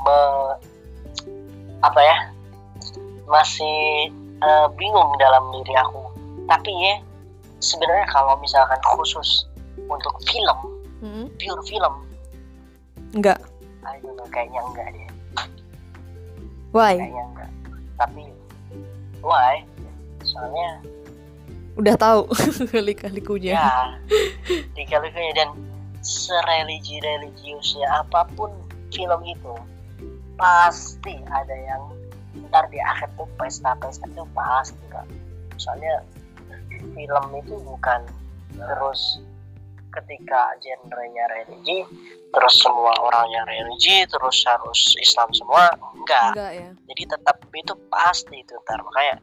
[0.04, 0.56] me-
[1.80, 2.16] apa ya?
[3.26, 4.10] Masih
[4.40, 6.00] eh, bingung dalam diri aku.
[6.48, 6.96] Tapi ya
[7.60, 9.46] sebenarnya kalau misalkan khusus
[9.88, 10.58] untuk film
[11.00, 11.26] Mm-mm.
[11.40, 11.94] pure film
[13.16, 13.40] enggak.
[14.12, 15.08] know, kayaknya enggak deh.
[16.70, 16.94] Why?
[17.00, 17.50] Kayaknya enggak.
[17.98, 18.22] Tapi
[19.24, 19.64] why?
[20.24, 20.80] Soalnya
[21.78, 22.28] udah tahu
[22.74, 23.96] kali-kalikunya ya
[24.84, 25.48] California dan
[26.00, 28.50] sereligi religiusnya apa pun
[28.90, 29.54] film itu
[30.40, 31.82] pasti ada yang
[32.48, 35.06] ntar di akhir tuh pesta-pesta itu pasti kan
[35.60, 36.00] soalnya
[36.96, 38.00] film itu bukan
[38.56, 39.20] terus
[39.90, 41.82] ketika genrenya religi
[42.30, 45.66] terus semua orangnya religi terus harus Islam semua
[45.98, 46.30] enggak.
[46.34, 46.70] Enggak ya.
[46.94, 48.78] Jadi tetap itu pasti itu ntar.
[48.78, 49.14] Makanya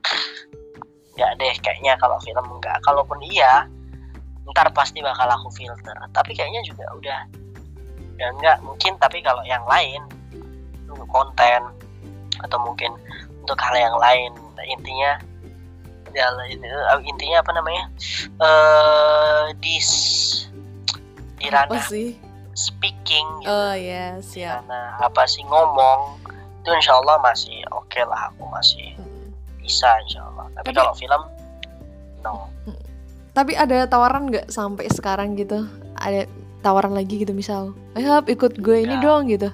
[1.16, 2.78] nggak deh kayaknya kalau film enggak.
[2.84, 3.66] Kalaupun iya
[4.50, 5.96] ntar pasti bakal aku filter.
[6.10, 7.20] Tapi kayaknya juga udah
[8.18, 10.02] udah enggak mungkin tapi kalau yang lain
[10.90, 11.62] untuk konten
[12.42, 12.90] atau mungkin
[13.42, 14.34] untuk hal yang lain
[14.66, 15.22] intinya
[16.12, 16.26] ya,
[17.06, 17.86] intinya apa namanya
[18.42, 19.90] eh dis
[21.38, 22.18] di ranah sih?
[22.58, 23.54] speaking gitu.
[23.54, 24.66] Oh ya siap.
[24.66, 26.18] karena apa sih ngomong
[26.66, 29.30] itu insya Allah masih oke lah aku masih Mm.
[29.62, 30.50] bisa insya Allah.
[30.58, 31.22] Tapi Tapi- kalau film
[32.26, 32.50] no
[33.38, 35.70] tapi ada tawaran nggak sampai sekarang gitu?
[35.94, 36.26] Ada
[36.66, 39.04] tawaran lagi gitu misal ayo Hap, ikut gue ini Ya.
[39.06, 39.54] dong gitu.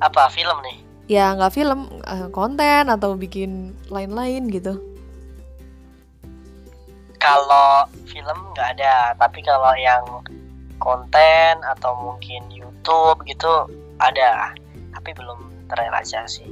[0.00, 0.80] Apa film nih?
[1.12, 4.80] Ya nggak film eh, konten atau bikin lain-lain gitu.
[7.20, 10.04] Kalau film nggak ada tapi kalau yang
[10.78, 13.68] konten atau mungkin YouTube gitu
[14.00, 14.54] ada.
[14.94, 16.48] Tapi belum terrealisasi.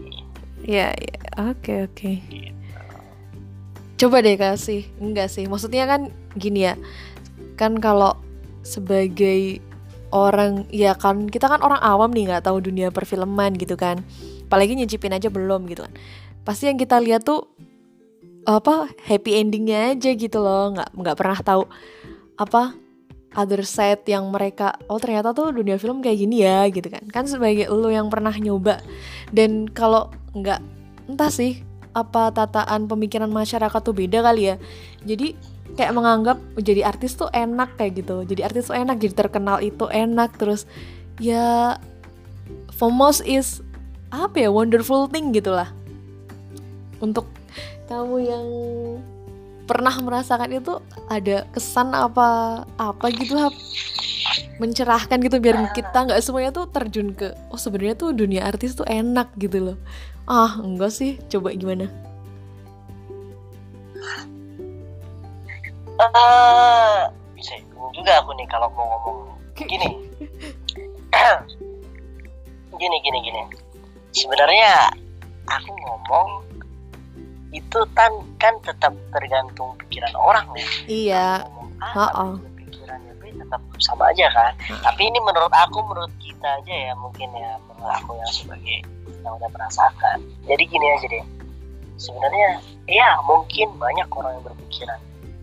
[0.66, 2.12] Ya ya oke oke
[3.97, 5.49] coba deh kasih enggak sih.
[5.49, 6.74] Maksudnya kan gini ya.
[7.57, 8.16] Kan kalau
[8.61, 9.61] sebagai
[10.14, 14.05] orang ya kan kita kan orang awam nih nggak tahu dunia perfilman gitu kan.
[14.47, 15.92] Apalagi nyicipin aja belum gitu kan.
[16.47, 17.51] Pasti yang kita lihat tuh
[18.47, 20.76] apa happy endingnya aja gitu loh.
[20.76, 21.62] Nggak nggak pernah tahu
[22.36, 22.76] apa
[23.36, 27.03] other side yang mereka oh ternyata tuh dunia film kayak gini ya gitu kan.
[27.11, 28.78] Kan sebagai lo yang pernah nyoba.
[29.34, 30.62] Dan kalau nggak
[31.11, 31.65] entah sih
[31.97, 34.57] apa tataan pemikiran masyarakat tuh beda kali ya.
[35.09, 35.32] Jadi
[35.80, 38.28] kayak menganggap jadi artis tuh enak kayak gitu.
[38.28, 40.36] Jadi artis tuh enak jadi terkenal itu enak.
[40.36, 40.68] Terus
[41.16, 41.80] ya
[42.76, 43.64] famous is
[44.12, 45.72] apa ya wonderful thing gitulah
[47.03, 47.26] untuk
[47.90, 48.47] kamu yang
[49.66, 50.78] pernah merasakan itu
[51.11, 53.55] ada kesan apa apa gitu Hap?
[54.57, 58.86] mencerahkan gitu biar kita nggak semuanya tuh terjun ke oh sebenarnya tuh dunia artis tuh
[58.88, 59.76] enak gitu loh
[60.27, 61.18] ah enggak sih.
[61.31, 61.87] Coba gimana?
[65.97, 67.01] Eh
[67.33, 67.55] bisa
[67.97, 69.18] juga aku nih kalau mau ngomong
[69.57, 69.89] gini.
[72.77, 73.41] Gini gini gini.
[74.12, 74.93] Sebenarnya
[75.49, 76.45] aku ngomong
[77.57, 81.29] itu kan kan tetap tergantung pikiran orang ya iya.
[81.81, 82.05] Ha-ha.
[82.37, 84.53] apa gitu, pikirannya Pri tetap sama aja kan.
[84.85, 88.85] Tapi ini menurut aku menurut kita aja ya mungkin ya menurut aku yang sebagai
[89.27, 90.22] yang udah merasakan.
[90.47, 91.27] Jadi gini aja deh.
[91.99, 95.01] Sebenarnya ya mungkin banyak orang yang berpikiran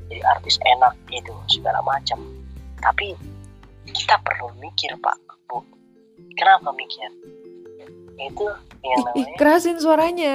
[0.07, 2.21] jadi artis enak gitu segala macam.
[2.79, 3.17] Tapi
[3.91, 5.19] kita perlu mikir pak
[5.51, 5.59] bu.
[6.39, 7.09] Kenapa mikir?
[8.15, 8.47] Itu
[8.85, 10.33] yang ih, ih namanya kerasin suaranya.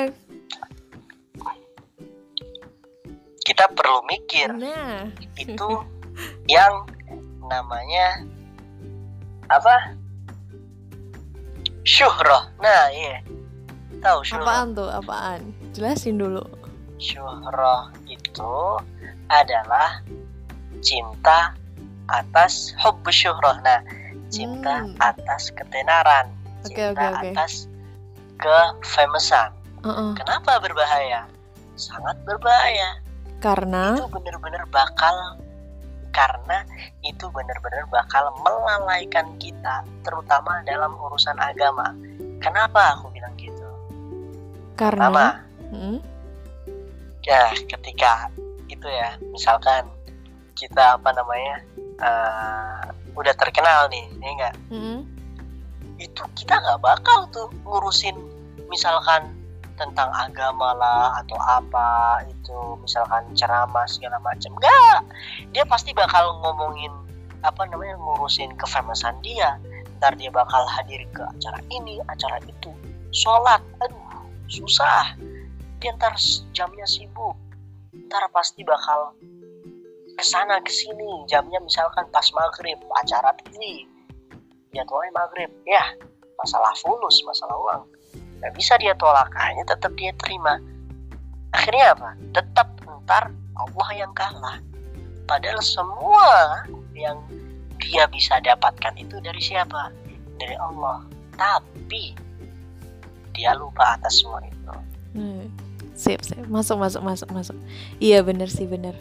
[3.47, 4.53] Kita perlu mikir.
[4.53, 5.09] Nah.
[5.41, 5.87] Itu
[6.45, 6.85] yang
[7.49, 8.27] namanya
[9.49, 9.97] apa
[11.89, 13.25] syuhroh nah iya
[14.05, 15.41] tahu syuhroh apaan tuh apaan
[15.73, 16.45] jelasin dulu
[17.01, 18.55] syuhroh itu
[19.33, 20.05] adalah
[20.85, 21.57] cinta
[22.13, 23.81] atas hubbu syuhroh nah
[24.29, 24.93] cinta Hmm.
[25.01, 26.29] atas ketenaran,
[26.69, 27.29] cinta oke, oke.
[27.33, 27.65] atas
[28.37, 29.51] kefamousan.
[29.81, 30.11] Heeh.
[30.21, 31.25] Kenapa berbahaya?
[31.81, 33.01] Sangat berbahaya.
[33.41, 35.41] Karena Itu benar-benar bakal
[36.19, 36.67] karena
[37.07, 41.95] itu benar-benar bakal melalaikan kita, terutama dalam urusan agama.
[42.43, 43.67] Kenapa aku bilang gitu?
[44.75, 45.27] karena Pertama,
[45.69, 46.01] Mm,
[47.29, 48.33] ya ketika
[48.73, 49.85] itu ya, misalkan
[50.57, 51.61] kita apa namanya
[52.01, 54.55] eh, udah terkenal nih, ya enggak?
[54.73, 55.01] mm,
[55.99, 58.15] itu kita nggak bakal tuh ngurusin
[58.71, 59.35] misalkan
[59.79, 64.51] tentang agama lah atau apa itu misalkan ceramah segala macam.
[64.59, 64.99] Nggak!
[65.55, 66.91] Dia pasti bakal ngomongin
[67.47, 69.57] apa namanya ngurusin kefamousan dia.
[70.03, 72.75] Ntar dia bakal hadir ke acara ini acara itu.
[73.15, 75.15] Sholat aduh susah.
[75.79, 76.19] Dia ntar
[76.51, 77.39] jamnya sibuk.
[77.95, 79.15] Ntar pasti bakal
[80.19, 81.25] ke sana ke sini.
[81.31, 83.87] Jamnya misalkan pas maghrib acara TV
[84.75, 85.83] jadwalnya maghrib ya.
[86.39, 87.83] Masalah fulus masalah uang
[88.39, 90.63] nggak bisa dia tolak hanya tetap dia terima.
[91.51, 92.11] Akhirnya apa?
[92.35, 92.69] Tetap
[93.05, 94.63] ntar Allah yang kalah.
[95.27, 96.63] Padahal semua
[96.95, 97.19] yang
[97.83, 99.91] dia bisa dapatkan itu dari siapa?
[100.39, 101.03] Dari Allah.
[101.35, 102.15] Tapi
[103.35, 104.75] dia lupa atas semua itu.
[105.19, 105.47] Mm.
[105.99, 106.39] sip sip.
[106.47, 107.57] Masuk masuk masuk masuk.
[107.99, 108.95] Iya bener sih bener.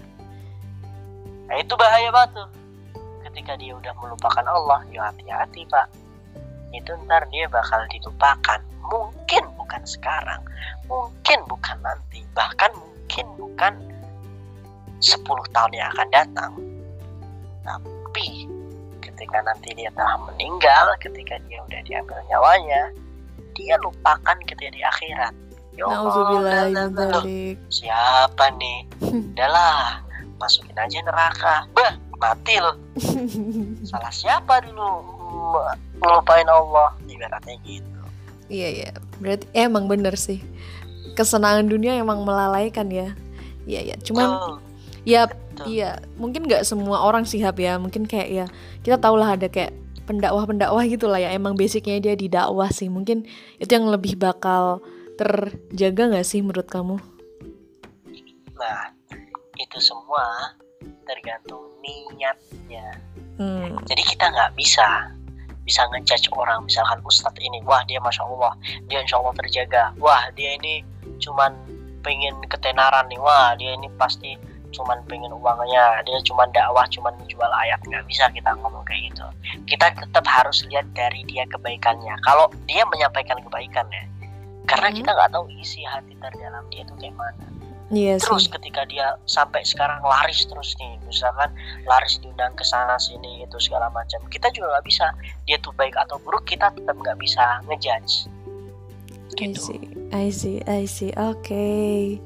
[1.45, 2.49] Nah itu bahaya banget tuh.
[3.21, 6.06] Ketika dia udah melupakan Allah ya hati-hati pak
[6.75, 8.59] itu ntar dia bakal dilupakan.
[8.87, 10.41] Mungkin bukan sekarang.
[10.87, 12.23] Mungkin bukan nanti.
[12.35, 13.73] Bahkan mungkin bukan
[14.99, 16.51] 10 tahun yang akan datang.
[17.63, 18.47] Tapi
[19.03, 22.93] ketika nanti dia telah meninggal ketika dia udah diambil nyawanya
[23.57, 25.33] dia lupakan ketika di akhirat.
[25.77, 27.21] Ya Allah
[27.69, 28.79] siapa nih?
[29.33, 30.01] Udahlah
[30.37, 31.55] masukin aja neraka.
[31.73, 32.77] Bah mati loh.
[33.89, 37.85] Salah siapa dulu M- ngelupain Allah ibaratnya gitu
[38.47, 40.39] Iya iya, berarti emang bener sih.
[41.19, 43.11] Kesenangan dunia emang melalaikan ya.
[43.67, 44.55] Iya iya, cuman Tuh,
[45.03, 45.67] ya tuh.
[45.67, 47.75] iya mungkin nggak semua orang sihab ya.
[47.75, 48.45] Mungkin kayak ya
[48.87, 49.75] kita tahu lah ada kayak
[50.07, 51.35] pendakwah-pendakwah gitu lah ya.
[51.35, 52.87] Emang basicnya dia di dakwah sih.
[52.87, 53.27] Mungkin
[53.59, 54.79] itu yang lebih bakal
[55.19, 56.95] terjaga nggak sih menurut kamu?
[58.57, 58.89] nah
[59.53, 60.53] itu semua
[61.05, 62.97] tergantung niatnya
[63.37, 65.13] Hmm, jadi kita nggak bisa
[65.67, 66.63] bisa ngejudge orang.
[66.63, 68.55] Misalkan ustadz ini wah dia masya Allah
[68.87, 69.83] dia insya Allah terjaga.
[69.99, 70.81] Wah dia ini
[71.19, 71.51] cuman
[72.01, 73.19] pengen ketenaran nih.
[73.19, 74.39] Wah dia ini pasti
[74.71, 76.01] cuman pengen uangnya.
[76.07, 77.83] Dia cuman dakwah cuman menjual ayat.
[77.83, 79.27] Nggak bisa kita ngomong kayak gitu.
[79.67, 82.15] Kita tetap harus lihat dari dia kebaikannya.
[82.23, 84.17] Kalau dia menyampaikan kebaikannya
[84.67, 84.95] karena Mhm.
[84.99, 87.45] kita nggak tahu isi hati terdalam dia itu kayak mana
[87.91, 88.51] iya terus sih.
[88.51, 91.51] ketika dia sampai sekarang laris terus nih misalkan
[91.87, 95.05] laris diundang ke sana sini itu segala macam kita juga nggak bisa
[95.47, 98.27] dia tuh baik atau buruk kita tetap nggak bisa ngejudge
[99.37, 101.11] I gitu see, I see, I see.
[101.13, 102.17] Oke,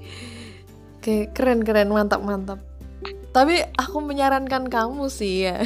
[1.01, 2.61] oke, keren keren, mantap mantap.
[3.33, 5.59] Tapi aku menyarankan kamu sih ya,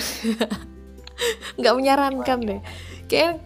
[1.60, 2.62] nggak menyarankan deh.
[3.12, 3.44] Kayak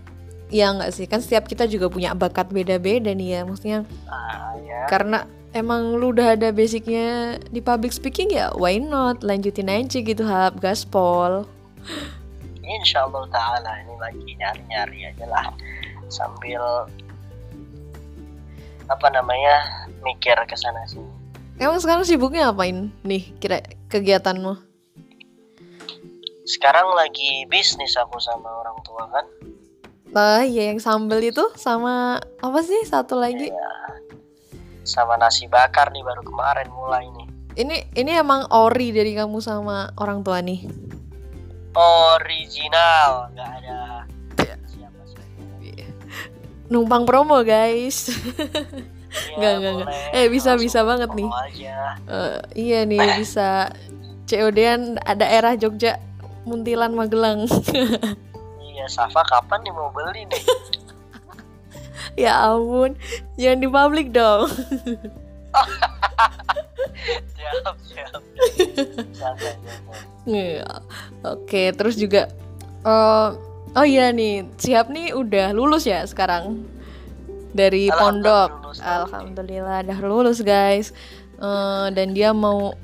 [0.54, 3.42] ya nggak sih, kan setiap kita juga punya bakat beda-beda nih ya.
[3.44, 9.22] Maksudnya ah, ya karena emang lu udah ada basicnya di public speaking ya, why not?
[9.26, 11.46] Lanjutin aja gitu hab gaspol.
[12.70, 15.50] insya Allah taala ini lagi nyari nyari aja lah.
[16.10, 16.62] Sambil
[18.90, 21.06] apa namanya mikir ke sana sini
[21.62, 24.70] Emang sekarang sibuknya apain nih kira kegiatanmu?
[26.50, 29.26] sekarang lagi bisnis aku sama orang tua kan.
[30.10, 33.54] Nah, ya yang sambel itu sama apa sih satu lagi?
[33.54, 33.72] ya
[34.90, 39.92] sama nasi bakar nih baru kemarin mulai nih Ini ini emang ori dari kamu sama
[40.00, 40.64] orang tua nih.
[41.76, 43.80] original nggak ada
[44.66, 45.30] siapa siapa
[46.70, 48.14] Numpang promo, guys.
[49.10, 49.88] Iya, Nggak, nggak, nggak.
[49.90, 50.14] boleh.
[50.14, 51.26] Eh, bisa, bisa banget nih.
[51.26, 51.78] aja.
[52.06, 53.74] Eh, iya nih bisa
[54.30, 55.98] COD-an daerah Jogja,
[56.46, 57.50] Muntilan, Magelang.
[58.80, 60.40] Iya, Safa kapan nih mau beli nih?
[62.20, 63.00] ya ampun,
[63.40, 64.52] jangan di publik dong.
[67.34, 68.22] siap, siap.
[70.28, 70.68] Iya.
[71.24, 72.28] Oke, terus juga
[72.84, 73.30] eh,
[73.74, 76.68] oh iya nih, siap nih udah lulus ya sekarang
[77.56, 78.52] dari pondok.
[78.52, 78.80] Alhamdulillah, lulus.
[78.84, 80.92] Alhamdulillah udah lulus guys.
[81.40, 82.76] Eh, dan dia mau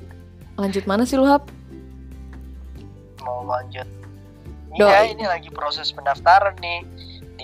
[0.56, 1.44] lanjut mana sih lu Hap?
[3.20, 3.84] Mau lanjut.
[4.76, 6.84] Iya, ini lagi proses pendaftaran nih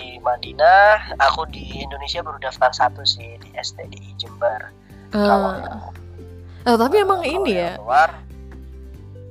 [0.03, 1.15] di Madinah.
[1.31, 4.67] Aku di Indonesia baru daftar satu sih di STDI Jember.
[5.15, 5.79] Kalau Eh, yang
[6.67, 8.11] oh, tapi emang kalau ini ya, Luar.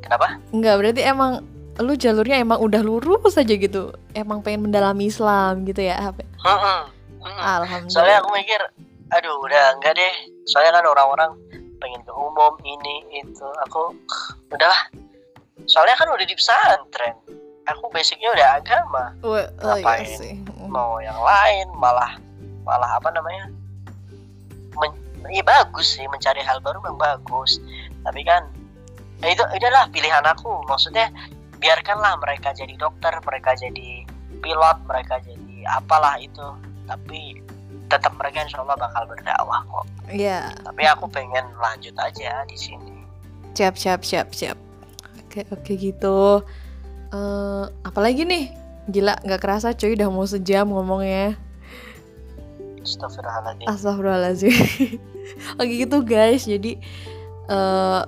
[0.00, 0.40] Kenapa?
[0.50, 1.32] enggak berarti emang
[1.80, 6.20] lu jalurnya emang udah lurus aja gitu emang pengen mendalami Islam gitu ya Hap?
[6.20, 6.80] Mm-mm,
[7.24, 7.40] mm-mm.
[7.40, 8.60] alhamdulillah soalnya aku mikir
[9.08, 10.14] aduh udah enggak deh
[10.44, 11.30] soalnya kan orang-orang
[11.80, 13.96] pengen ke umum ini itu aku
[14.52, 14.82] udahlah
[15.64, 17.16] soalnya kan udah di pesantren
[17.66, 19.04] aku basicnya udah agama.
[19.22, 20.18] Wah, oh iya Ngapain?
[20.18, 20.34] sih.
[20.66, 21.66] mau yang lain?
[21.78, 22.18] Malah
[22.66, 23.50] malah apa namanya?
[24.78, 24.92] Men,
[25.30, 27.62] iya bagus sih mencari hal baru memang bagus.
[28.02, 28.48] Tapi kan
[29.22, 30.64] ya itu udahlah pilihan aku.
[30.66, 31.10] Maksudnya
[31.62, 34.06] biarkanlah mereka jadi dokter mereka jadi
[34.42, 36.46] pilot mereka jadi apalah itu.
[36.88, 37.38] Tapi
[37.86, 39.86] tetap mereka insya Allah bakal berdakwah kok.
[40.10, 40.50] Iya.
[40.64, 43.04] Tapi aku pengen lanjut aja di sini.
[43.52, 44.56] Siap siap siap siap.
[45.20, 46.40] Oke oke gitu
[47.12, 48.44] eh apalagi nih?
[48.90, 51.38] Gila nggak kerasa cuy udah mau sejam ngomongnya.
[52.82, 53.66] Astagfirullahaladzim.
[53.68, 54.54] Astagfirullahaladzim.
[55.60, 56.48] Oke gitu guys.
[56.48, 56.80] Jadi
[57.48, 58.02] eh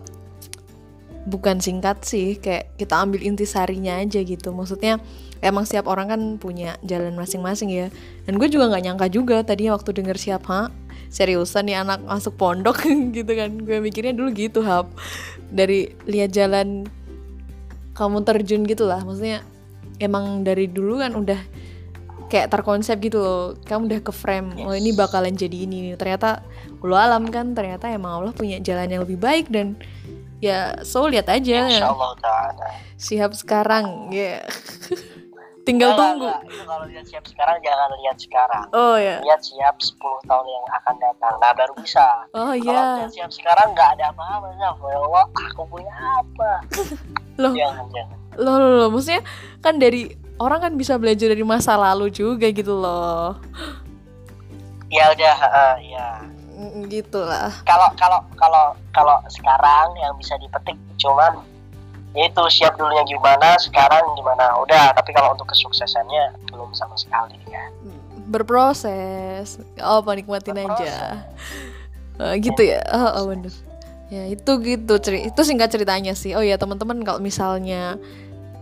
[1.25, 4.53] Bukan singkat sih Kayak kita ambil intisarinya aja gitu.
[4.53, 5.01] Maksudnya
[5.45, 7.87] Emang setiap orang kan punya jalan masing-masing ya.
[8.25, 10.69] Dan gue juga gak nyangka juga Tadinya waktu denger siapa
[11.09, 12.85] Seriusan nih anak masuk pondok?
[13.17, 13.57] Gitu kan.
[13.63, 14.91] Gue mikirnya dulu gitu hap.
[15.49, 16.91] Dari lihat jalan
[17.95, 19.01] Kamu terjun gitu lah.
[19.07, 19.47] Maksudnya
[20.03, 21.41] Emang dari dulu kan udah
[22.27, 23.43] kayak terkonsep gitu loh.
[23.63, 26.43] Kamu udah ke frame oh ini bakalan jadi ini ternyata
[26.83, 29.79] lu alam kan ternyata emang Allah punya jalan yang lebih baik dan
[30.43, 31.71] ya so lihat aja.
[31.71, 32.69] Insya Allah ta'ala
[32.99, 34.43] siap sekarang ya.
[35.65, 36.29] Tinggal Enggak, tunggu.
[36.45, 38.67] Itu kalau lihat siap sekarang jangan lihat sekarang.
[38.77, 39.17] Oh ya.
[39.25, 39.97] Lihat siap 10
[40.29, 41.35] tahun yang akan datang.
[41.41, 42.05] Nah baru bisa.
[42.37, 44.53] Oh kalau ya lihat siap sekarang nggak ada apa-apa.
[44.61, 46.51] Ya Allah aku punya apa
[47.41, 47.53] loh.
[47.53, 49.23] Jangan jangan loh loh loh maksudnya
[49.63, 50.11] kan dari
[50.43, 53.39] orang kan bisa belajar dari masa lalu juga gitu loh.
[54.91, 56.07] Ya udah uh, ya
[56.55, 61.43] Mm, gitu lah kalau kalau kalau kalau sekarang yang bisa dipetik cuman
[62.15, 64.55] yaitu siap dulunya gimana sekarang gimana.
[64.63, 67.75] Udah tapi kalau untuk kesuksesannya belum sama sekali kan
[68.31, 69.59] berproses.
[69.83, 71.27] Oh nikmatin aja.
[72.23, 72.87] Eh, gitu ya.
[72.95, 73.51] Oh, oh bener
[74.15, 76.39] ya itu gitu ceri itu singkat ceritanya sih.
[76.39, 77.99] Oh ya teman-teman kalau misalnya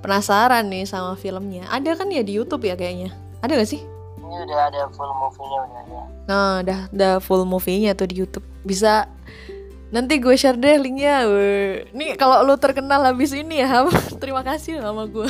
[0.01, 3.13] penasaran nih sama filmnya ada kan ya di YouTube ya kayaknya?
[3.45, 3.85] Ada gak sih?
[4.23, 6.01] Ini udah ada full movie-nya udah ada.
[6.25, 8.47] Nah udah udah full movie-nya tuh di YouTube.
[8.65, 9.05] Bisa
[9.93, 11.29] nanti gue share deh linknya.
[11.93, 13.85] Nih kalau lu terkenal habis ini ya
[14.23, 15.29] terima kasih sama gue.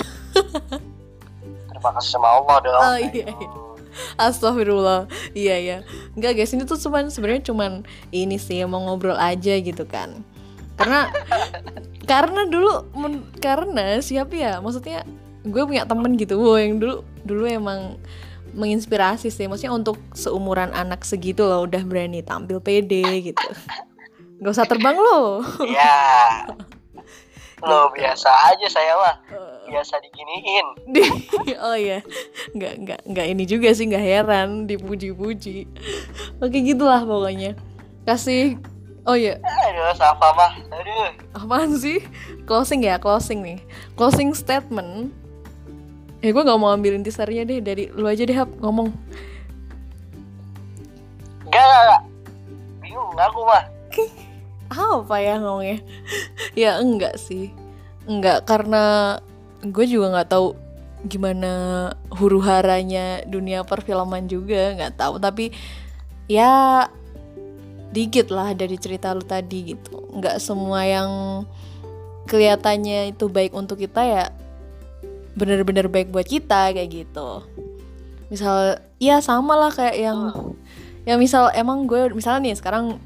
[1.67, 2.79] Terima kasih sama Allah dong.
[2.79, 3.72] Oh, iya, iya.
[4.21, 5.09] Astagfirullah.
[5.33, 5.77] Iya ya
[6.17, 10.25] Enggak guys ini tuh cuman sebenarnya cuman Ini sih mau ngobrol aja gitu kan.
[10.77, 11.13] Karena
[12.11, 14.53] Karena dulu men- Karena siapa ya?
[14.59, 15.05] Maksudnya
[15.43, 17.97] Gue punya temen gitu Wow yang dulu Dulu emang
[18.53, 19.49] Menginspirasi sih.
[19.49, 23.49] Maksudnya untuk seumuran anak segitu loh Udah berani tampil pede gitu.
[24.43, 25.41] Gak usah terbang loh.
[25.65, 26.45] Ya
[27.63, 29.17] lo biasa aja saya mah
[29.73, 30.67] biasa diginiin.
[30.93, 32.05] Di- oh iya.
[32.53, 35.65] Nggak nggak nggak ini juga sih nggak heran dipuji-puji.
[36.45, 37.57] Oke gitulah pokoknya.
[38.05, 38.61] Kasih
[39.09, 39.41] oh iya.
[39.41, 41.11] Aduh Safa mah aduh.
[41.33, 42.05] Apaan sih?
[42.45, 43.59] Closing ya closing nih.
[43.97, 45.11] Closing statement.
[46.23, 48.95] Ya gue nggak mau ambil intisarinya deh dari lu aja deh Hap, ngomong.
[51.49, 52.03] Enggak enggak enggak
[52.79, 53.65] bingung aku mah.
[55.03, 55.79] Apa ya ngomongnya?
[56.55, 57.51] Ya enggak sih.
[58.07, 59.19] Enggak karena
[59.63, 60.59] gue juga nggak tahu
[61.07, 61.53] gimana
[62.15, 65.23] huru haranya dunia perfilman juga nggak tahu.
[65.23, 65.55] Tapi
[66.27, 66.87] ya
[67.95, 70.03] dikit lah dari cerita lu tadi gitu.
[70.19, 71.11] Nggak semua yang
[72.27, 74.25] kelihatannya itu baik untuk kita ya
[75.33, 77.47] bener-bener baik buat kita kayak gitu.
[78.31, 80.19] Misal ya sama lah kayak yang
[81.03, 82.99] ya misal emang gue misalnya nih sekarang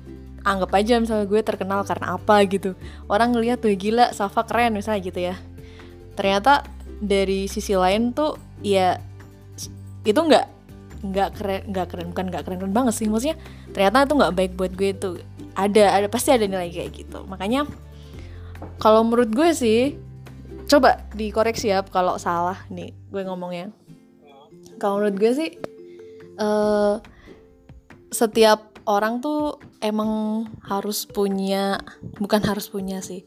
[0.46, 2.76] anggap aja misalnya gue terkenal karena apa gitu.
[3.08, 5.36] Orang ngeliat tuh gila Safa keren misalnya gitu ya
[6.16, 6.64] ternyata
[6.98, 8.96] dari sisi lain tuh ya
[10.02, 10.46] itu nggak
[11.06, 13.36] nggak keren nggak keren bukan nggak keren keren banget sih maksudnya
[13.70, 15.14] ternyata itu nggak baik buat gue tuh.
[15.56, 17.24] Ada ada pasti ada nilai kayak gitu.
[17.28, 17.68] Makanya
[18.80, 19.96] kalau menurut gue sih
[20.66, 23.70] coba dikoreksi ya kalau salah nih gue ngomongnya.
[24.80, 25.50] Kalau menurut gue sih
[26.36, 26.94] eh
[28.12, 31.82] setiap orang tuh emang harus punya
[32.22, 33.26] bukan harus punya sih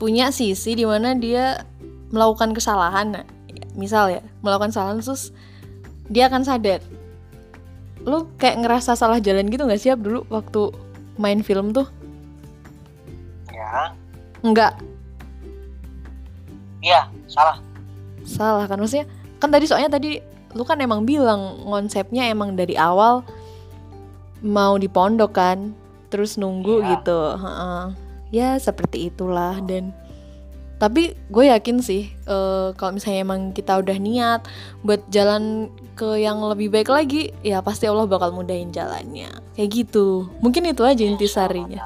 [0.00, 1.66] punya sisi di mana dia
[2.08, 3.24] melakukan kesalahan Nah,
[3.74, 5.30] misal ya melakukan kesalahan terus
[6.08, 6.80] dia akan sadar.
[8.02, 10.72] Lu kayak ngerasa salah jalan gitu nggak siap dulu waktu
[11.20, 11.84] main film tuh?
[13.52, 13.92] Ya.
[14.40, 14.72] Nggak?
[16.78, 17.58] Iya salah.
[18.22, 18.78] Salah kan?
[18.78, 19.06] Maksudnya
[19.42, 20.18] kan tadi soalnya tadi
[20.56, 23.20] lu kan emang bilang konsepnya emang dari awal
[24.40, 25.74] mau di pondok kan
[26.08, 26.88] terus nunggu Iya.
[26.96, 27.20] gitu.
[27.36, 27.84] Heeh.
[28.28, 29.88] ya seperti itulah dan
[30.78, 34.40] tapi gue yakin sih uh, kalau misalnya emang kita udah niat
[34.86, 39.28] buat jalan ke yang lebih baik lagi ya pasti Allah bakal mudahin jalannya.
[39.58, 40.30] Kayak gitu.
[40.38, 41.82] Mungkin itu aja intisarinya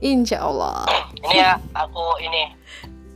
[0.00, 0.84] Insya Allah
[1.20, 2.56] ini ya aku ini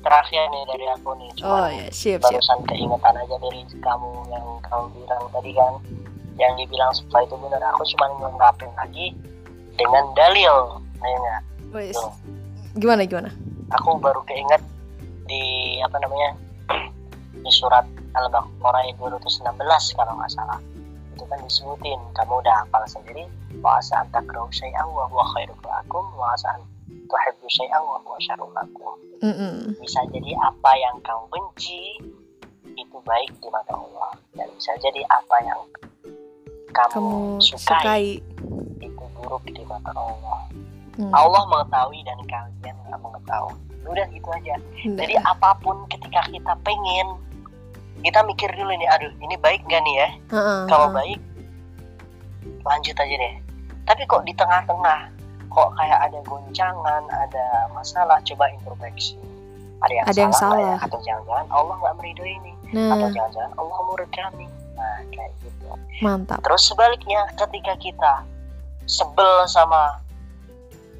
[0.04, 1.30] terakhir nih dari aku nih.
[1.40, 2.68] Cuma oh ya siap barusan siap.
[2.68, 5.74] keingetan aja dari kamu yang kamu bilang tadi kan.
[6.34, 9.06] Yang dibilang setelah itu benar aku cuma ngungkapin lagi
[9.78, 12.10] dengan dalil ayo
[12.74, 13.30] gimana gimana?
[13.74, 14.62] Aku baru keinget
[15.24, 16.36] di apa namanya
[17.34, 20.60] di surat Al-Baqarah 216 kalau nggak salah.
[21.14, 23.26] Itu kan disebutin kamu udah hafal sendiri
[23.62, 28.52] wa asa antakrahu syai'an wa huwa khairul lakum wa asa tuhibbu syai'an wa huwa syarrul
[28.54, 28.96] lakum.
[29.24, 29.54] Mm -mm.
[29.80, 31.96] bisa jadi apa yang kamu benci
[32.74, 34.12] itu baik di mata Allah.
[34.34, 35.60] Dan bisa jadi apa yang
[36.74, 38.04] kamu, kamu sukai, sukai.
[38.82, 40.40] itu buruk di mata Allah.
[40.94, 41.10] Hmm.
[41.10, 44.54] Allah mengetahui dan kalian nggak mengetahui udah gitu aja
[44.88, 44.98] nah.
[45.04, 47.08] jadi apa pun ketika kita pengen
[48.04, 50.60] kita mikir dulu nih aduh ini baik gak nih ya uh -uh.
[50.68, 51.20] kalau baik
[52.64, 53.34] lanjut aja deh
[53.84, 55.12] tapi kok di tengah-tengah
[55.52, 59.16] kok kayak ada goncangan ada masalah coba introspeksi
[59.84, 60.58] ada yang ada salah, yang salah.
[60.58, 60.76] Ya?
[60.80, 62.96] atau jangan-jangan Allah nggak meridoi ini nah.
[62.96, 65.66] atau jangan-jangan Allah murid kami nah kayak gitu
[66.02, 68.12] mantap terus sebaliknya ketika kita
[68.84, 70.02] sebel sama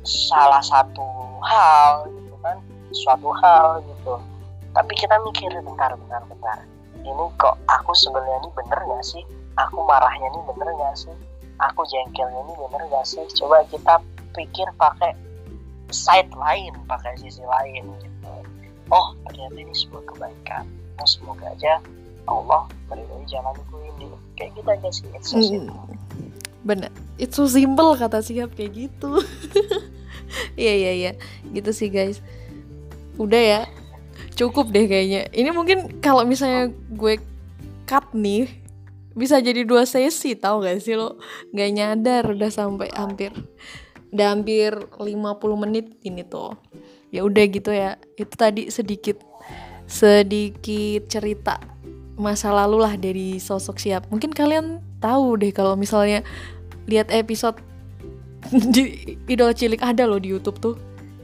[0.05, 1.05] salah satu
[1.43, 2.07] hal
[2.95, 4.15] suatu hal gitu.
[4.75, 6.59] Tapi kita mikir bentar bentar bentar.
[7.05, 9.23] Ini kok aku sebenarnya ini bener gak sih?
[9.61, 11.15] Aku marahnya ini bener gak sih?
[11.63, 13.23] Aku jengkelnya ini bener gak sih?
[13.39, 14.03] Coba kita
[14.35, 15.15] pikir pakai
[15.95, 18.33] side lain pakai sisi lain gitu.
[18.91, 20.67] Oh ternyata ini sebuah kebaikan.
[20.99, 21.79] Oh semoga aja
[22.27, 24.11] Allah meridai jalanku ini.
[24.35, 25.71] Kayak gitu aja sih it's so hmm.
[26.67, 26.91] bener.
[27.15, 29.23] It's so simple kata siap kayak gitu.
[30.59, 31.13] Iya iya iya.
[31.55, 32.19] Gitu sih guys
[33.21, 33.63] udah ya.
[34.35, 35.31] Cukup deh kayaknya.
[35.31, 37.19] Ini mungkin kalau misalnya gue
[37.87, 38.49] cut nih
[39.15, 41.19] bisa jadi dua sesi tau gak sih lo?
[41.55, 43.31] Nggak nyadar udah sampai hampir
[44.15, 45.11] udah hampir 50
[45.59, 46.55] menit ini tuh.
[47.11, 47.99] Ya udah gitu ya.
[48.15, 49.19] Itu tadi sedikit
[49.91, 51.61] sedikit cerita
[52.15, 54.07] masa lalu lah dari sosok siap.
[54.11, 56.23] Mungkin kalian tahu deh kalau misalnya
[56.87, 57.59] lihat episode
[58.75, 60.75] di idola cilik ada loh di YouTube tuh.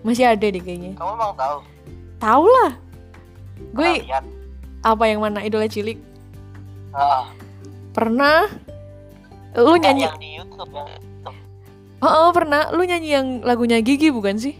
[0.02, 0.98] Masih ada deh kayaknya.
[0.98, 1.62] Kamu mau tahu
[2.20, 2.72] tahu lah
[3.72, 3.90] gue
[4.80, 6.00] apa yang mana idola cilik?
[6.96, 7.28] Ah.
[7.92, 8.48] pernah?
[9.52, 10.88] Lu nyanyi yang di YouTube yang
[12.00, 12.72] Oh, oh pernah.
[12.72, 14.56] Lu nyanyi yang lagunya Gigi bukan sih?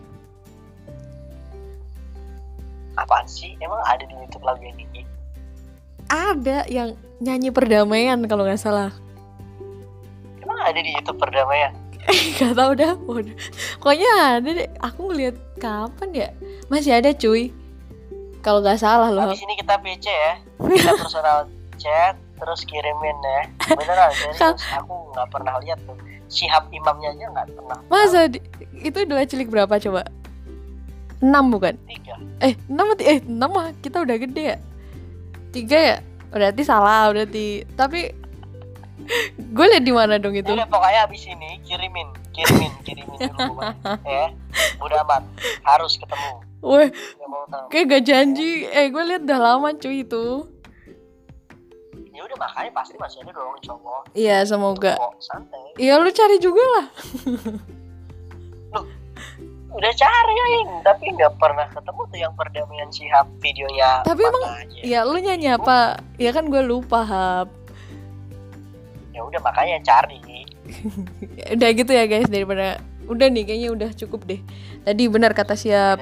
[3.01, 3.57] Apaan sih?
[3.65, 5.09] Emang ada di YouTube lagu yang Gigi?
[6.13, 8.93] Ada yang nyanyi perdamaian kalau nggak salah.
[10.45, 11.73] Emang ada di YouTube perdamaian?
[12.41, 12.97] Gak tau dah
[13.77, 14.69] Pokoknya ada deh.
[14.81, 16.29] Aku ngeliat kapan ya
[16.71, 17.51] Masih ada cuy.
[18.41, 19.35] Kalau gak salah loh.
[19.35, 20.33] Di sini kita PC ya.
[20.57, 23.41] Kita personal chat Terus kirimin ya.
[23.77, 24.41] Beneran serius.
[24.81, 25.99] Aku gak pernah lihat tuh.
[26.33, 27.79] Sihab imamnya aja gak pernah.
[27.93, 28.41] Masa di,
[28.81, 30.09] Itu dua cilik berapa coba?
[31.21, 31.77] 6 bukan?
[31.85, 32.17] Tiga.
[32.41, 34.59] Eh 6 Eh 6 mah kita udah gede ya?
[35.53, 35.97] Tiga ya?
[36.33, 37.69] Berarti salah berarti.
[37.77, 38.09] Tapi
[39.57, 40.49] gue liat di mana dong itu?
[40.49, 43.59] Udah pokoknya abis ini kirimin kirimin kirimin dulu
[44.07, 44.31] ya
[44.81, 45.23] udah amat
[45.67, 46.89] harus ketemu Weh,
[47.73, 48.69] kayak gak janji.
[48.69, 50.45] Eh, gue liat udah lama cuy itu.
[52.13, 54.13] Ya udah makanya pasti masih ada dong cowok.
[54.13, 54.93] Iya, semoga.
[55.81, 56.87] Iya, lu cari juga lah.
[58.77, 58.81] lu
[59.71, 60.47] udah cari ya,
[60.83, 64.03] tapi nggak pernah ketemu tuh yang perdamaian sihab videonya.
[64.03, 64.81] Tapi emang, aja.
[64.83, 66.03] ya lu nyanyi apa?
[66.19, 67.49] Ya kan gue lupa hab
[69.21, 70.17] ya udah makanya cari
[71.61, 74.41] udah gitu ya guys daripada udah nih kayaknya udah cukup deh
[74.85, 76.01] tadi benar kata siap.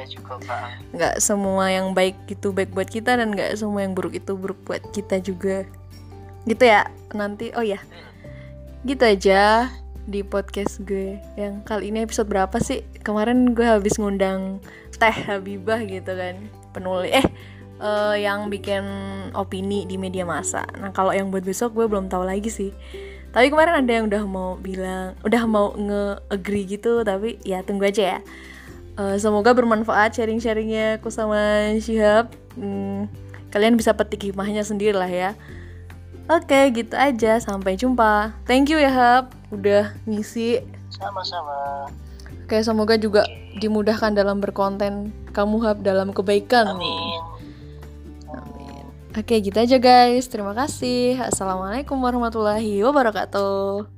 [0.95, 4.59] Nggak semua yang baik itu baik buat kita dan nggak semua yang buruk itu buruk
[4.67, 5.67] buat kita juga.
[6.47, 7.81] Gitu ya nanti oh ya
[8.87, 9.67] gitu aja
[10.09, 12.87] di podcast gue yang kali ini episode berapa sih?
[13.03, 14.63] Kemarin gue habis ngundang
[14.97, 17.27] teh Habibah gitu kan penulis eh
[17.83, 18.83] uh, yang bikin
[19.35, 20.65] opini di media massa.
[20.79, 22.71] Nah kalau yang buat besok gue belum tahu lagi sih.
[23.29, 28.17] Tapi kemarin ada yang udah mau bilang udah mau nge-agree gitu tapi ya tunggu aja
[28.17, 28.19] ya
[28.99, 33.07] uh, semoga bermanfaat sharing-sharingnya aku sama Syihab hmm,
[33.55, 35.33] kalian bisa petik hikmahnya sendiri lah ya
[36.29, 37.41] Oke, gitu aja.
[37.41, 38.37] Sampai jumpa.
[38.45, 39.33] Thank you ya, Hab.
[39.49, 40.61] Udah ngisi.
[40.93, 41.89] Sama-sama.
[42.45, 43.25] Oke, semoga juga
[43.57, 46.77] dimudahkan dalam berkonten kamu, Hab, dalam kebaikan.
[46.77, 47.29] Amin.
[49.19, 53.98] Oke gitu aja guys Terima kasih Assalamualaikum warahmatullahi wabarakatuh